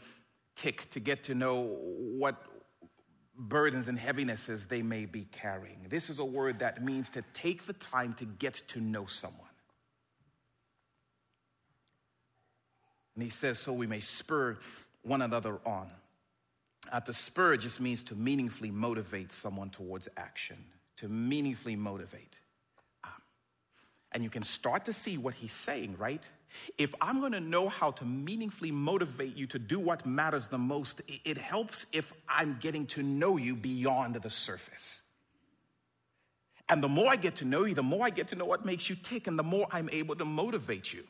tick, 0.59 0.91
to 0.91 1.01
get 1.01 1.25
to 1.25 1.35
know 1.35 1.77
what 2.19 2.37
burdens 3.37 3.87
and 3.87 3.99
heavinesses 3.99 4.67
they 4.67 4.83
may 4.83 5.07
be 5.07 5.27
carrying. 5.31 5.79
This 5.89 6.11
is 6.11 6.19
a 6.19 6.25
word 6.25 6.59
that 6.59 6.85
means 6.85 7.09
to 7.11 7.23
take 7.33 7.67
the 7.67 7.73
time 7.75 8.15
to 8.15 8.25
get 8.25 8.55
to 8.69 8.81
know 8.81 9.07
someone. 9.07 9.47
And 13.15 13.23
he 13.23 13.31
says, 13.31 13.59
so 13.59 13.73
we 13.73 13.87
may 13.87 14.01
spur 14.01 14.59
one 15.03 15.23
another 15.23 15.59
on. 15.65 15.89
Uh, 16.91 17.01
to 17.01 17.13
spur 17.13 17.57
just 17.57 17.81
means 17.81 18.03
to 18.05 18.15
meaningfully 18.15 18.71
motivate 18.71 19.33
someone 19.33 19.71
towards 19.71 20.09
action, 20.17 20.57
to 20.97 21.09
meaningfully 21.09 21.77
motivate. 21.77 22.39
Um, 23.05 23.11
and 24.13 24.25
you 24.25 24.31
can 24.31 24.43
start 24.43 24.85
to 24.87 24.93
see 24.93 25.19
what 25.19 25.35
he's 25.35 25.53
saying, 25.53 25.97
right? 25.99 26.23
If 26.77 26.95
I'm 27.01 27.21
going 27.21 27.33
to 27.33 27.41
know 27.41 27.69
how 27.69 27.91
to 27.93 28.05
meaningfully 28.05 28.71
motivate 28.71 29.37
you 29.37 29.47
to 29.49 29.59
do 29.59 29.79
what 29.79 30.07
matters 30.07 30.49
the 30.49 30.59
most, 30.59 31.03
it 31.25 31.39
helps 31.39 31.87
if 31.93 32.13
I'm 32.29 32.57
getting 32.61 32.87
to 32.89 33.03
know 33.03 33.37
you 33.37 33.55
beyond 33.55 34.17
the 34.17 34.31
surface. 34.31 35.03
And 36.69 36.83
the 36.83 36.89
more 36.89 37.09
I 37.09 37.17
get 37.17 37.37
to 37.37 37.45
know 37.45 37.65
you, 37.65 37.75
the 37.75 37.83
more 37.83 38.05
I 38.05 38.11
get 38.11 38.29
to 38.29 38.37
know 38.37 38.45
what 38.45 38.67
makes 38.67 38.91
you 38.91 38.97
tick, 38.97 39.27
and 39.27 39.39
the 39.39 39.43
more 39.43 39.67
I'm 39.71 39.89
able 39.91 40.17
to 40.17 40.25
motivate 40.25 40.93
you 40.93 41.05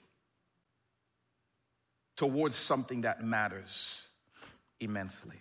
towards 2.16 2.56
something 2.56 3.02
that 3.02 3.24
matters 3.24 4.00
immensely. 4.80 5.36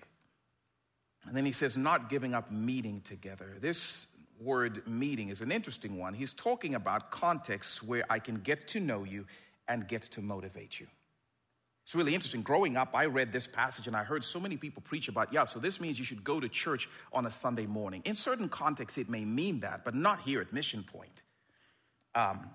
And 1.25 1.35
then 1.35 1.45
he 1.45 1.51
says, 1.51 1.75
not 1.75 2.09
giving 2.09 2.33
up 2.33 2.51
meeting 2.51 3.01
together. 3.01 3.57
This 3.59 4.07
word 4.39 4.87
meeting 4.87 5.29
is 5.29 5.41
an 5.41 5.51
interesting 5.51 5.97
one. 5.97 6.13
He's 6.13 6.33
talking 6.33 6.75
about 6.75 7.11
contexts 7.11 7.83
where 7.83 8.03
I 8.09 8.19
can 8.19 8.35
get 8.35 8.67
to 8.69 8.79
know 8.79 9.03
you 9.03 9.25
and 9.67 9.87
get 9.87 10.03
to 10.03 10.21
motivate 10.21 10.79
you. 10.79 10.87
It's 11.85 11.95
really 11.95 12.13
interesting. 12.13 12.41
Growing 12.41 12.75
up, 12.75 12.89
I 12.93 13.05
read 13.05 13.31
this 13.31 13.47
passage 13.47 13.87
and 13.87 13.95
I 13.95 14.03
heard 14.03 14.23
so 14.23 14.41
many 14.41 14.57
people 14.57 14.83
preach 14.85 15.07
about, 15.07 15.31
yeah, 15.31 15.45
so 15.45 15.57
this 15.57 15.79
means 15.79 15.97
you 15.97 16.03
should 16.03 16.21
go 16.21 16.39
to 16.39 16.49
church 16.49 16.89
on 17.13 17.25
a 17.25 17.31
Sunday 17.31 17.65
morning. 17.65 18.01
In 18.03 18.13
certain 18.13 18.49
contexts, 18.49 18.97
it 18.97 19.07
may 19.07 19.23
mean 19.23 19.61
that, 19.61 19.85
but 19.85 19.95
not 19.95 20.19
here 20.19 20.41
at 20.41 20.51
Mission 20.51 20.83
Point. 20.83 21.21
Um, 22.13 22.49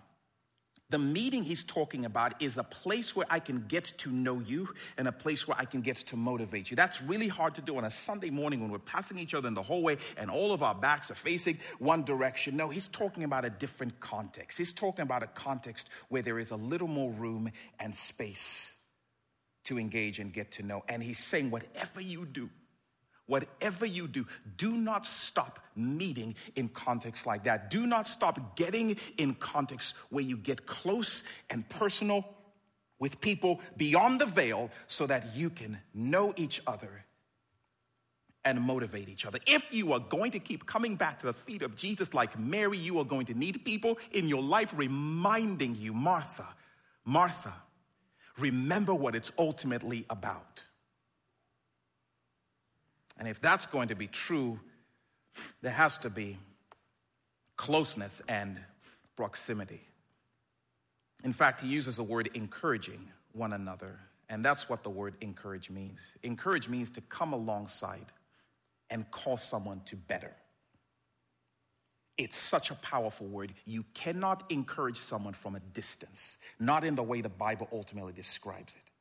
the 0.92 0.98
meeting 0.98 1.42
he's 1.42 1.64
talking 1.64 2.04
about 2.04 2.40
is 2.40 2.58
a 2.58 2.62
place 2.62 3.16
where 3.16 3.26
I 3.30 3.40
can 3.40 3.64
get 3.66 3.86
to 3.98 4.10
know 4.10 4.40
you 4.40 4.68
and 4.98 5.08
a 5.08 5.12
place 5.12 5.48
where 5.48 5.56
I 5.58 5.64
can 5.64 5.80
get 5.80 5.96
to 5.96 6.16
motivate 6.16 6.70
you. 6.70 6.76
That's 6.76 7.02
really 7.02 7.28
hard 7.28 7.54
to 7.56 7.62
do 7.62 7.78
on 7.78 7.84
a 7.84 7.90
Sunday 7.90 8.28
morning 8.28 8.60
when 8.60 8.70
we're 8.70 8.78
passing 8.78 9.18
each 9.18 9.32
other 9.32 9.48
in 9.48 9.54
the 9.54 9.62
hallway 9.62 9.96
and 10.18 10.30
all 10.30 10.52
of 10.52 10.62
our 10.62 10.74
backs 10.74 11.10
are 11.10 11.16
facing 11.16 11.58
one 11.78 12.04
direction. 12.04 12.56
No, 12.56 12.68
he's 12.68 12.88
talking 12.88 13.24
about 13.24 13.46
a 13.46 13.50
different 13.50 13.98
context. 14.00 14.58
He's 14.58 14.72
talking 14.72 15.02
about 15.02 15.22
a 15.22 15.28
context 15.28 15.88
where 16.10 16.22
there 16.22 16.38
is 16.38 16.50
a 16.50 16.56
little 16.56 16.88
more 16.88 17.10
room 17.10 17.50
and 17.80 17.94
space 17.94 18.74
to 19.64 19.78
engage 19.78 20.18
and 20.18 20.32
get 20.32 20.52
to 20.52 20.62
know. 20.62 20.84
And 20.88 21.02
he's 21.02 21.18
saying, 21.18 21.50
whatever 21.50 22.02
you 22.02 22.26
do, 22.26 22.50
Whatever 23.32 23.86
you 23.86 24.08
do, 24.08 24.26
do 24.58 24.72
not 24.72 25.06
stop 25.06 25.58
meeting 25.74 26.34
in 26.54 26.68
contexts 26.68 27.24
like 27.24 27.44
that. 27.44 27.70
Do 27.70 27.86
not 27.86 28.06
stop 28.06 28.56
getting 28.56 28.98
in 29.16 29.36
contexts 29.36 29.94
where 30.10 30.22
you 30.22 30.36
get 30.36 30.66
close 30.66 31.22
and 31.48 31.66
personal 31.70 32.28
with 32.98 33.22
people 33.22 33.62
beyond 33.78 34.20
the 34.20 34.26
veil 34.26 34.70
so 34.86 35.06
that 35.06 35.34
you 35.34 35.48
can 35.48 35.78
know 35.94 36.34
each 36.36 36.60
other 36.66 37.06
and 38.44 38.60
motivate 38.60 39.08
each 39.08 39.24
other. 39.24 39.38
If 39.46 39.64
you 39.70 39.94
are 39.94 40.00
going 40.00 40.32
to 40.32 40.38
keep 40.38 40.66
coming 40.66 40.96
back 40.96 41.20
to 41.20 41.26
the 41.26 41.32
feet 41.32 41.62
of 41.62 41.74
Jesus 41.74 42.12
like 42.12 42.38
Mary, 42.38 42.76
you 42.76 42.98
are 42.98 43.04
going 43.06 43.24
to 43.24 43.34
need 43.34 43.64
people 43.64 43.96
in 44.10 44.28
your 44.28 44.42
life 44.42 44.74
reminding 44.76 45.76
you, 45.76 45.94
Martha, 45.94 46.48
Martha, 47.06 47.54
remember 48.36 48.94
what 48.94 49.14
it's 49.14 49.32
ultimately 49.38 50.04
about. 50.10 50.60
And 53.18 53.28
if 53.28 53.40
that's 53.40 53.66
going 53.66 53.88
to 53.88 53.94
be 53.94 54.06
true, 54.06 54.58
there 55.60 55.72
has 55.72 55.98
to 55.98 56.10
be 56.10 56.38
closeness 57.56 58.22
and 58.28 58.58
proximity. 59.16 59.80
In 61.24 61.32
fact, 61.32 61.60
he 61.60 61.68
uses 61.68 61.96
the 61.96 62.02
word 62.02 62.30
encouraging 62.34 63.08
one 63.32 63.52
another, 63.52 63.98
and 64.28 64.44
that's 64.44 64.68
what 64.68 64.82
the 64.82 64.90
word 64.90 65.14
encourage 65.20 65.70
means. 65.70 66.00
Encourage 66.22 66.68
means 66.68 66.90
to 66.90 67.00
come 67.02 67.32
alongside 67.32 68.06
and 68.90 69.10
call 69.10 69.36
someone 69.36 69.80
to 69.86 69.96
better. 69.96 70.32
It's 72.18 72.36
such 72.36 72.70
a 72.70 72.74
powerful 72.74 73.26
word. 73.26 73.54
You 73.64 73.84
cannot 73.94 74.44
encourage 74.50 74.98
someone 74.98 75.32
from 75.32 75.56
a 75.56 75.60
distance, 75.72 76.36
not 76.60 76.84
in 76.84 76.94
the 76.94 77.02
way 77.02 77.20
the 77.20 77.28
Bible 77.28 77.68
ultimately 77.72 78.12
describes 78.12 78.74
it. 78.74 78.91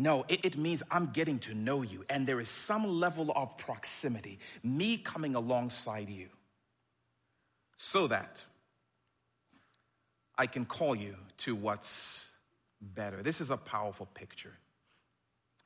No, 0.00 0.24
it, 0.28 0.44
it, 0.44 0.56
means 0.56 0.80
I'm 0.92 1.06
getting 1.06 1.40
to 1.40 1.54
know 1.54 1.82
you, 1.82 2.04
and 2.08 2.24
there 2.24 2.38
is 2.40 2.48
some 2.48 2.86
level 2.86 3.32
of 3.34 3.58
proximity, 3.58 4.38
me 4.62 4.96
coming 4.96 5.34
alongside 5.34 6.08
you, 6.08 6.28
so 7.74 8.06
that 8.06 8.40
I 10.38 10.46
can 10.46 10.66
call 10.66 10.94
you 10.94 11.16
to 11.38 11.56
what's 11.56 12.24
better. 12.80 13.24
This 13.24 13.40
is 13.40 13.50
a 13.50 13.56
powerful 13.56 14.06
picture. 14.14 14.56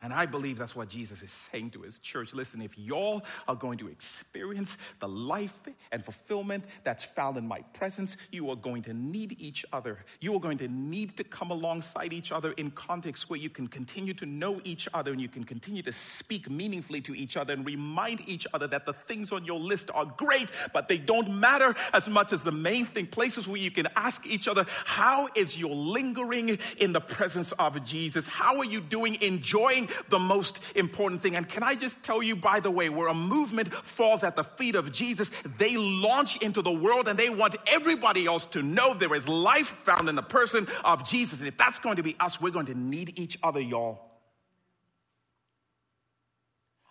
And 0.02 0.12
I 0.12 0.26
believe 0.26 0.58
that's 0.58 0.74
what 0.74 0.88
Jesus 0.88 1.22
is 1.22 1.30
saying 1.30 1.70
to 1.70 1.82
his 1.82 1.98
church. 1.98 2.34
Listen, 2.34 2.60
if 2.60 2.76
y'all 2.76 3.22
are 3.46 3.54
going 3.54 3.78
to 3.78 3.88
experience 3.88 4.76
the 4.98 5.06
life 5.06 5.56
and 5.92 6.04
fulfillment 6.04 6.64
that's 6.82 7.04
found 7.04 7.36
in 7.36 7.46
my 7.46 7.60
presence, 7.72 8.16
you 8.32 8.50
are 8.50 8.56
going 8.56 8.82
to 8.82 8.94
need 8.94 9.36
each 9.38 9.64
other. 9.72 10.04
You 10.20 10.34
are 10.34 10.40
going 10.40 10.58
to 10.58 10.66
need 10.66 11.16
to 11.18 11.24
come 11.24 11.52
alongside 11.52 12.12
each 12.12 12.32
other 12.32 12.50
in 12.52 12.72
contexts 12.72 13.30
where 13.30 13.38
you 13.38 13.48
can 13.48 13.68
continue 13.68 14.12
to 14.14 14.26
know 14.26 14.60
each 14.64 14.88
other 14.92 15.12
and 15.12 15.20
you 15.20 15.28
can 15.28 15.44
continue 15.44 15.82
to 15.82 15.92
speak 15.92 16.50
meaningfully 16.50 17.00
to 17.02 17.14
each 17.14 17.36
other 17.36 17.52
and 17.52 17.64
remind 17.64 18.28
each 18.28 18.44
other 18.52 18.66
that 18.66 18.84
the 18.84 18.92
things 18.92 19.30
on 19.30 19.44
your 19.44 19.60
list 19.60 19.88
are 19.94 20.06
great, 20.16 20.48
but 20.72 20.88
they 20.88 20.98
don't 20.98 21.30
matter 21.30 21.76
as 21.92 22.08
much 22.08 22.32
as 22.32 22.42
the 22.42 22.50
main 22.50 22.84
thing. 22.86 23.06
Places 23.06 23.46
where 23.46 23.60
you 23.60 23.70
can 23.70 23.86
ask 23.94 24.26
each 24.26 24.48
other, 24.48 24.66
How 24.84 25.28
is 25.36 25.56
your 25.56 25.76
lingering 25.76 26.58
in 26.78 26.92
the 26.92 27.00
presence 27.00 27.52
of 27.52 27.84
Jesus? 27.84 28.26
How 28.26 28.58
are 28.58 28.64
you 28.64 28.80
doing 28.80 29.16
enjoying 29.22 29.88
the 30.08 30.18
most 30.18 30.58
important 30.74 31.22
thing. 31.22 31.36
And 31.36 31.48
can 31.48 31.62
I 31.62 31.74
just 31.74 32.02
tell 32.02 32.22
you, 32.22 32.36
by 32.36 32.60
the 32.60 32.70
way, 32.70 32.88
where 32.88 33.08
a 33.08 33.14
movement 33.14 33.72
falls 33.72 34.22
at 34.22 34.36
the 34.36 34.44
feet 34.44 34.74
of 34.74 34.92
Jesus, 34.92 35.30
they 35.58 35.76
launch 35.76 36.36
into 36.42 36.62
the 36.62 36.72
world 36.72 37.08
and 37.08 37.18
they 37.18 37.28
want 37.28 37.56
everybody 37.66 38.26
else 38.26 38.44
to 38.46 38.62
know 38.62 38.94
there 38.94 39.14
is 39.14 39.28
life 39.28 39.68
found 39.84 40.08
in 40.08 40.14
the 40.14 40.22
person 40.22 40.66
of 40.84 41.08
Jesus. 41.08 41.40
And 41.40 41.48
if 41.48 41.56
that's 41.56 41.78
going 41.78 41.96
to 41.96 42.02
be 42.02 42.16
us, 42.20 42.40
we're 42.40 42.50
going 42.50 42.66
to 42.66 42.74
need 42.74 43.18
each 43.18 43.38
other, 43.42 43.60
y'all. 43.60 44.00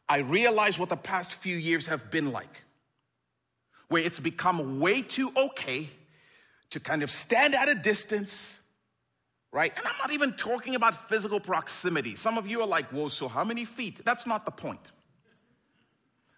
I 0.07 0.17
realize 0.17 0.77
what 0.77 0.89
the 0.89 0.97
past 0.97 1.31
few 1.33 1.55
years 1.55 1.85
have 1.85 2.11
been 2.11 2.33
like, 2.33 2.63
where 3.87 4.03
it's 4.03 4.19
become 4.19 4.79
way 4.79 5.01
too 5.01 5.31
okay 5.37 5.89
to 6.71 6.79
kind 6.79 7.03
of 7.03 7.11
stand 7.11 7.55
at 7.55 7.69
a 7.69 7.75
distance 7.75 8.53
right? 9.51 9.73
And 9.75 9.85
I'm 9.85 9.97
not 9.97 10.13
even 10.13 10.33
talking 10.33 10.75
about 10.75 11.09
physical 11.09 11.39
proximity. 11.39 12.15
Some 12.15 12.37
of 12.37 12.47
you 12.47 12.61
are 12.61 12.67
like, 12.67 12.85
whoa, 12.89 13.09
so 13.09 13.27
how 13.27 13.43
many 13.43 13.65
feet? 13.65 14.03
That's 14.05 14.25
not 14.25 14.45
the 14.45 14.51
point. 14.51 14.91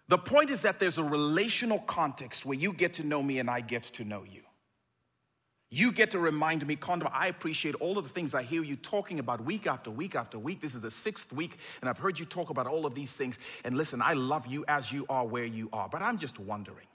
The 0.08 0.18
point 0.18 0.50
is 0.50 0.62
that 0.62 0.78
there's 0.78 0.98
a 0.98 1.04
relational 1.04 1.78
context 1.80 2.44
where 2.44 2.58
you 2.58 2.72
get 2.72 2.94
to 2.94 3.04
know 3.04 3.22
me 3.22 3.38
and 3.38 3.48
I 3.48 3.60
get 3.60 3.84
to 3.84 4.04
know 4.04 4.24
you. 4.24 4.42
You 5.70 5.90
get 5.90 6.12
to 6.12 6.20
remind 6.20 6.64
me, 6.66 6.76
Kondo, 6.76 7.10
I 7.12 7.26
appreciate 7.26 7.74
all 7.76 7.98
of 7.98 8.04
the 8.04 8.10
things 8.10 8.32
I 8.32 8.44
hear 8.44 8.62
you 8.62 8.76
talking 8.76 9.18
about 9.18 9.44
week 9.44 9.66
after 9.66 9.90
week 9.90 10.14
after 10.14 10.38
week. 10.38 10.60
This 10.60 10.74
is 10.74 10.80
the 10.80 10.90
sixth 10.90 11.32
week, 11.32 11.58
and 11.80 11.90
I've 11.90 11.98
heard 11.98 12.16
you 12.16 12.24
talk 12.24 12.50
about 12.50 12.68
all 12.68 12.86
of 12.86 12.94
these 12.94 13.14
things. 13.14 13.40
And 13.64 13.76
listen, 13.76 14.00
I 14.00 14.12
love 14.12 14.46
you 14.46 14.64
as 14.68 14.92
you 14.92 15.04
are 15.08 15.26
where 15.26 15.44
you 15.44 15.68
are, 15.72 15.88
but 15.88 16.00
I'm 16.00 16.18
just 16.18 16.38
wondering. 16.38 16.86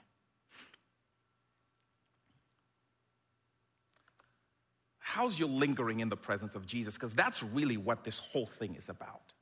How's 5.12 5.36
your 5.36 5.48
lingering 5.48 5.98
in 5.98 6.08
the 6.08 6.16
presence 6.16 6.54
of 6.54 6.64
Jesus? 6.64 6.94
Because 6.94 7.14
that's 7.14 7.42
really 7.42 7.76
what 7.76 8.04
this 8.04 8.18
whole 8.18 8.46
thing 8.46 8.76
is 8.76 8.88
about. 8.88 9.32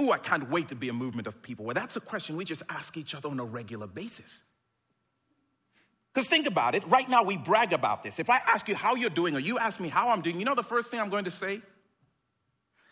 Ooh, 0.00 0.12
I 0.12 0.18
can't 0.18 0.48
wait 0.48 0.68
to 0.68 0.76
be 0.76 0.88
a 0.88 0.92
movement 0.92 1.26
of 1.26 1.42
people. 1.42 1.64
Well, 1.64 1.74
that's 1.74 1.96
a 1.96 2.00
question 2.00 2.36
we 2.36 2.44
just 2.44 2.62
ask 2.68 2.96
each 2.96 3.16
other 3.16 3.28
on 3.28 3.40
a 3.40 3.44
regular 3.44 3.88
basis. 3.88 4.42
Because 6.12 6.28
think 6.28 6.46
about 6.46 6.76
it, 6.76 6.86
right 6.86 7.08
now 7.08 7.24
we 7.24 7.36
brag 7.36 7.72
about 7.72 8.04
this. 8.04 8.20
If 8.20 8.30
I 8.30 8.36
ask 8.46 8.68
you 8.68 8.76
how 8.76 8.94
you're 8.94 9.10
doing 9.10 9.34
or 9.34 9.40
you 9.40 9.58
ask 9.58 9.80
me 9.80 9.88
how 9.88 10.10
I'm 10.10 10.22
doing, 10.22 10.38
you 10.38 10.44
know 10.44 10.54
the 10.54 10.62
first 10.62 10.92
thing 10.92 11.00
I'm 11.00 11.10
going 11.10 11.24
to 11.24 11.32
say? 11.32 11.62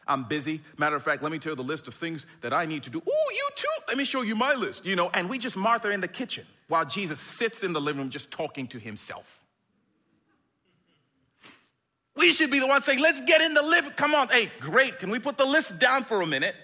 I'm 0.06 0.24
busy. 0.24 0.60
Matter 0.78 0.96
of 0.96 1.02
fact, 1.02 1.22
let 1.22 1.32
me 1.32 1.38
tell 1.38 1.52
you 1.52 1.56
the 1.56 1.62
list 1.62 1.88
of 1.88 1.94
things 1.94 2.26
that 2.40 2.52
I 2.52 2.66
need 2.66 2.82
to 2.84 2.90
do. 2.90 2.98
Ooh, 2.98 3.34
you 3.34 3.48
too? 3.56 3.68
Let 3.88 3.96
me 3.96 4.04
show 4.04 4.22
you 4.22 4.34
my 4.34 4.54
list. 4.54 4.84
You 4.84 4.96
know, 4.96 5.10
and 5.14 5.28
we 5.28 5.38
just 5.38 5.56
Martha 5.56 5.90
in 5.90 6.00
the 6.00 6.08
kitchen 6.08 6.44
while 6.68 6.84
Jesus 6.84 7.20
sits 7.20 7.62
in 7.62 7.72
the 7.72 7.80
living 7.80 8.00
room 8.00 8.10
just 8.10 8.30
talking 8.30 8.66
to 8.68 8.78
himself. 8.78 9.38
We 12.14 12.32
should 12.32 12.50
be 12.50 12.58
the 12.58 12.66
ones 12.66 12.84
saying, 12.84 12.98
let's 12.98 13.20
get 13.22 13.40
in 13.40 13.54
the 13.54 13.62
living. 13.62 13.92
Come 13.92 14.14
on. 14.14 14.28
Hey, 14.28 14.50
great. 14.60 14.98
Can 14.98 15.10
we 15.10 15.18
put 15.18 15.38
the 15.38 15.46
list 15.46 15.78
down 15.78 16.04
for 16.04 16.20
a 16.20 16.26
minute? 16.26 16.54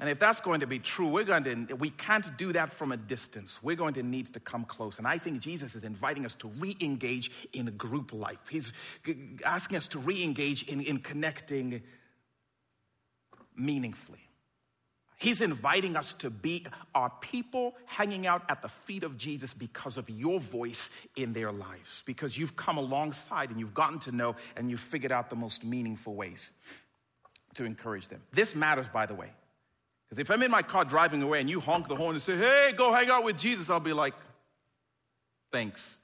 And 0.00 0.08
if 0.08 0.18
that's 0.18 0.40
going 0.40 0.60
to 0.60 0.66
be 0.66 0.78
true, 0.78 1.08
we're 1.08 1.24
going 1.24 1.44
to, 1.44 1.74
we 1.74 1.90
can't 1.90 2.34
do 2.38 2.54
that 2.54 2.72
from 2.72 2.90
a 2.90 2.96
distance. 2.96 3.62
We're 3.62 3.76
going 3.76 3.92
to 3.94 4.02
need 4.02 4.32
to 4.32 4.40
come 4.40 4.64
close. 4.64 4.96
And 4.96 5.06
I 5.06 5.18
think 5.18 5.40
Jesus 5.40 5.74
is 5.74 5.84
inviting 5.84 6.24
us 6.24 6.32
to 6.36 6.48
re 6.58 6.74
engage 6.80 7.30
in 7.52 7.66
group 7.76 8.14
life. 8.14 8.38
He's 8.48 8.72
asking 9.44 9.76
us 9.76 9.88
to 9.88 9.98
re 9.98 10.24
engage 10.24 10.62
in, 10.62 10.80
in 10.80 11.00
connecting 11.00 11.82
meaningfully. 13.54 14.20
He's 15.18 15.42
inviting 15.42 15.96
us 15.96 16.14
to 16.14 16.30
be 16.30 16.66
our 16.94 17.12
people 17.20 17.74
hanging 17.84 18.26
out 18.26 18.42
at 18.48 18.62
the 18.62 18.70
feet 18.70 19.02
of 19.02 19.18
Jesus 19.18 19.52
because 19.52 19.98
of 19.98 20.08
your 20.08 20.40
voice 20.40 20.88
in 21.14 21.34
their 21.34 21.52
lives, 21.52 22.02
because 22.06 22.38
you've 22.38 22.56
come 22.56 22.78
alongside 22.78 23.50
and 23.50 23.60
you've 23.60 23.74
gotten 23.74 23.98
to 24.00 24.12
know 24.12 24.34
and 24.56 24.70
you've 24.70 24.80
figured 24.80 25.12
out 25.12 25.28
the 25.28 25.36
most 25.36 25.62
meaningful 25.62 26.14
ways 26.14 26.48
to 27.52 27.64
encourage 27.64 28.08
them. 28.08 28.22
This 28.32 28.54
matters, 28.54 28.86
by 28.90 29.04
the 29.04 29.14
way. 29.14 29.28
Because 30.10 30.18
if 30.18 30.30
I'm 30.30 30.42
in 30.42 30.50
my 30.50 30.62
car 30.62 30.84
driving 30.84 31.22
away 31.22 31.40
and 31.40 31.48
you 31.48 31.60
honk 31.60 31.86
the 31.86 31.94
horn 31.94 32.16
and 32.16 32.22
say, 32.22 32.36
hey, 32.36 32.72
go 32.76 32.92
hang 32.92 33.08
out 33.10 33.22
with 33.22 33.38
Jesus, 33.38 33.70
I'll 33.70 33.78
be 33.78 33.92
like, 33.92 34.14
thanks. 35.52 35.98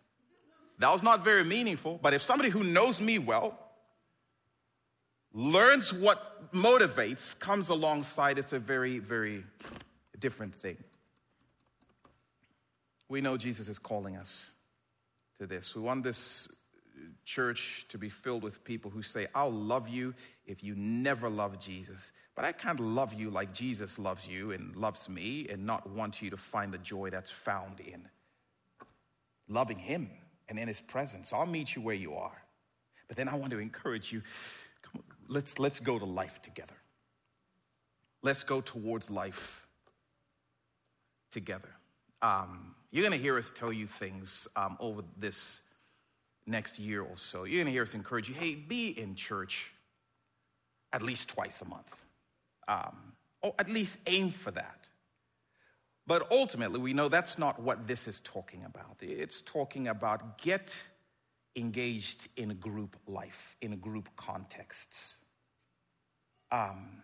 That 0.79 0.93
was 0.93 1.03
not 1.03 1.25
very 1.25 1.43
meaningful. 1.43 1.99
But 2.01 2.15
if 2.15 2.23
somebody 2.23 2.49
who 2.49 2.63
knows 2.63 3.01
me 3.01 3.19
well, 3.19 3.59
learns 5.33 5.93
what 5.93 6.53
motivates, 6.53 7.37
comes 7.37 7.69
alongside, 7.69 8.39
it's 8.39 8.53
a 8.53 8.61
very, 8.61 9.01
very 9.01 9.43
different 10.21 10.55
thing. 10.55 10.77
We 13.09 13.21
know 13.21 13.37
Jesus 13.37 13.69
is 13.69 13.79
calling 13.79 14.17
us 14.17 14.53
to 15.41 15.49
this. 15.49 15.75
We 15.75 15.83
want 15.83 16.05
this 16.05 16.47
church 17.25 17.87
to 17.89 17.99
be 17.99 18.09
filled 18.09 18.45
with 18.45 18.63
people 18.63 18.91
who 18.91 19.03
say, 19.03 19.27
I'll 19.35 19.51
love 19.51 19.89
you 19.89 20.15
if 20.47 20.63
you 20.63 20.77
never 20.77 21.29
love 21.29 21.59
Jesus. 21.59 22.13
But 22.37 22.45
I 22.45 22.53
can't 22.53 22.79
love 22.79 23.15
you 23.15 23.31
like 23.31 23.55
Jesus 23.55 23.99
loves 23.99 24.29
you 24.29 24.53
and 24.53 24.77
loves 24.77 25.09
me 25.09 25.47
and 25.51 25.65
not 25.65 25.89
want 25.89 26.21
you 26.21 26.29
to 26.31 26.37
find 26.37 26.73
the 26.73 26.79
joy 26.79 27.09
that's 27.09 27.31
found 27.31 27.81
in 27.81 28.07
loving 29.49 29.79
Him 29.79 30.11
and 30.47 30.59
in 30.59 30.69
His 30.69 30.83
presence. 30.83 31.33
I'll 31.33 31.47
meet 31.47 31.75
you 31.75 31.81
where 31.81 31.95
you 31.95 32.15
are. 32.15 32.43
But 33.09 33.17
then 33.17 33.29
I 33.29 33.37
want 33.37 33.53
to 33.53 33.59
encourage 33.59 34.13
you 34.13 34.21
on, 34.95 35.03
let's, 35.29 35.59
let's 35.59 35.81
go 35.81 35.99
to 35.99 36.05
life 36.05 36.43
together. 36.43 36.75
Let's 38.23 38.43
go 38.43 38.61
towards 38.61 39.11
life 39.11 39.67
together. 41.31 41.71
Um, 42.21 42.75
you're 42.91 43.03
going 43.03 43.17
to 43.17 43.23
hear 43.23 43.39
us 43.39 43.51
tell 43.51 43.73
you 43.73 43.87
things 43.87 44.47
um, 44.57 44.77
over 44.79 45.03
this 45.17 45.61
next 46.47 46.79
year 46.79 47.01
or 47.01 47.17
so. 47.17 47.45
You're 47.45 47.59
going 47.59 47.67
to 47.67 47.73
hear 47.73 47.85
us 47.85 47.95
encourage 47.95 48.29
you 48.29 48.35
hey, 48.35 48.55
be 48.57 48.89
in 48.89 49.15
church 49.15 49.73
at 50.93 51.01
least 51.01 51.31
twice 51.31 51.63
a 51.63 51.65
month 51.65 52.06
um, 52.69 52.97
or 53.43 53.55
at 53.59 53.69
least 53.69 53.99
aim 54.07 54.31
for 54.31 54.51
that. 54.51 54.89
But 56.07 56.31
ultimately, 56.31 56.79
we 56.79 56.93
know 56.93 57.09
that's 57.09 57.39
not 57.39 57.61
what 57.61 57.87
this 57.87 58.07
is 58.07 58.21
talking 58.21 58.65
about. 58.65 58.97
It's 59.01 59.41
talking 59.41 59.89
about 59.89 60.39
get 60.39 60.75
engaged 61.57 62.29
in 62.37 62.55
group 62.55 62.97
life, 63.07 63.57
in 63.61 63.77
group 63.79 64.09
contexts. 64.17 65.17
Um, 66.53 67.03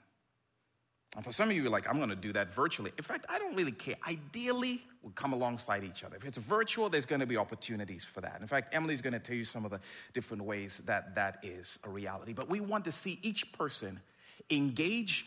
and 1.17 1.25
for 1.25 1.33
some 1.33 1.51
of 1.51 1.57
you, 1.57 1.69
like, 1.69 1.89
I'm 1.89 1.97
going 1.97 2.11
to 2.11 2.17
do 2.17 2.33
that 2.33 2.55
virtually. 2.55 2.93
In 2.97 3.05
fact, 3.05 3.27
I 3.29 3.39
don't 3.39 3.55
really 3.55 3.73
care. 3.73 3.97
Ideally, 4.09 4.83
we'll 5.03 5.13
come 5.13 5.33
alongside 5.33 5.85
each 5.85 6.05
other. 6.05 6.17
If 6.17 6.25
it's 6.25 6.39
virtual, 6.39 6.89
there's 6.89 7.05
going 7.05 7.21
to 7.21 7.27
be 7.27 7.37
opportunities 7.37 8.05
for 8.05 8.21
that. 8.23 8.39
In 8.41 8.47
fact, 8.47 8.75
Emily's 8.75 9.01
going 9.01 9.13
to 9.13 9.19
tell 9.19 9.37
you 9.37 9.45
some 9.45 9.65
of 9.65 9.71
the 9.71 9.81
different 10.15 10.45
ways 10.45 10.81
that 10.87 11.15
that 11.17 11.39
is 11.43 11.79
a 11.85 11.91
reality. 11.91 12.33
But 12.33 12.49
we 12.49 12.61
want 12.61 12.85
to 12.85 12.93
see 12.93 13.19
each 13.23 13.53
person 13.53 14.01
engage 14.49 15.27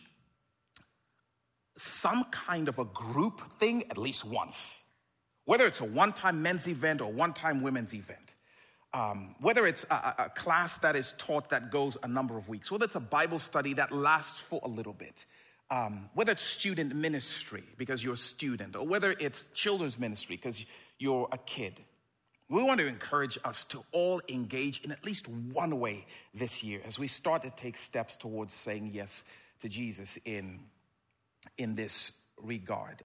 some 1.77 2.23
kind 2.25 2.67
of 2.67 2.79
a 2.79 2.85
group 2.85 3.41
thing 3.59 3.83
at 3.89 3.97
least 3.97 4.25
once. 4.25 4.75
Whether 5.45 5.67
it's 5.67 5.81
a 5.81 5.85
one 5.85 6.13
time 6.13 6.41
men's 6.41 6.67
event 6.67 7.01
or 7.01 7.11
one 7.11 7.33
time 7.33 7.61
women's 7.61 7.93
event. 7.93 8.33
Um, 8.93 9.35
whether 9.41 9.67
it's 9.67 9.83
a, 9.91 10.15
a, 10.19 10.29
class 10.29 10.77
that 10.77 10.95
is 10.95 11.13
taught 11.17 11.49
that 11.49 11.69
goes 11.69 11.97
a 12.01 12.07
number 12.07 12.37
of 12.37 12.47
weeks, 12.47 12.71
whether 12.71 12.85
it's 12.85 12.95
a 12.95 13.01
Bible 13.01 13.39
study 13.39 13.73
that 13.73 13.91
lasts 13.91 14.39
for 14.39 14.61
a 14.63 14.69
little 14.69 14.93
bit, 14.93 15.25
um, 15.69 16.09
whether 16.13 16.31
it's 16.31 16.43
student 16.43 16.95
ministry 16.95 17.63
because 17.77 18.01
you're 18.01 18.13
a 18.13 18.17
student, 18.17 18.77
or 18.77 18.87
whether 18.87 19.13
it's 19.19 19.47
children's 19.53 19.99
ministry 19.99 20.37
because 20.37 20.65
you're 20.97 21.27
a 21.33 21.37
kid. 21.39 21.81
We 22.47 22.63
want 22.63 22.79
to 22.79 22.87
encourage 22.87 23.37
us 23.43 23.65
to 23.65 23.83
all 23.91 24.21
engage 24.29 24.79
in 24.81 24.93
at 24.93 25.03
least 25.03 25.27
one 25.27 25.77
way 25.79 26.05
this 26.33 26.63
year 26.63 26.79
as 26.85 26.97
we 26.97 27.09
start 27.09 27.41
to 27.41 27.49
take 27.49 27.77
steps 27.77 28.15
towards 28.15 28.53
saying 28.53 28.91
yes 28.93 29.25
to 29.61 29.67
Jesus 29.67 30.17
in 30.23 30.59
in 31.57 31.75
this 31.75 32.11
regard. 32.37 33.03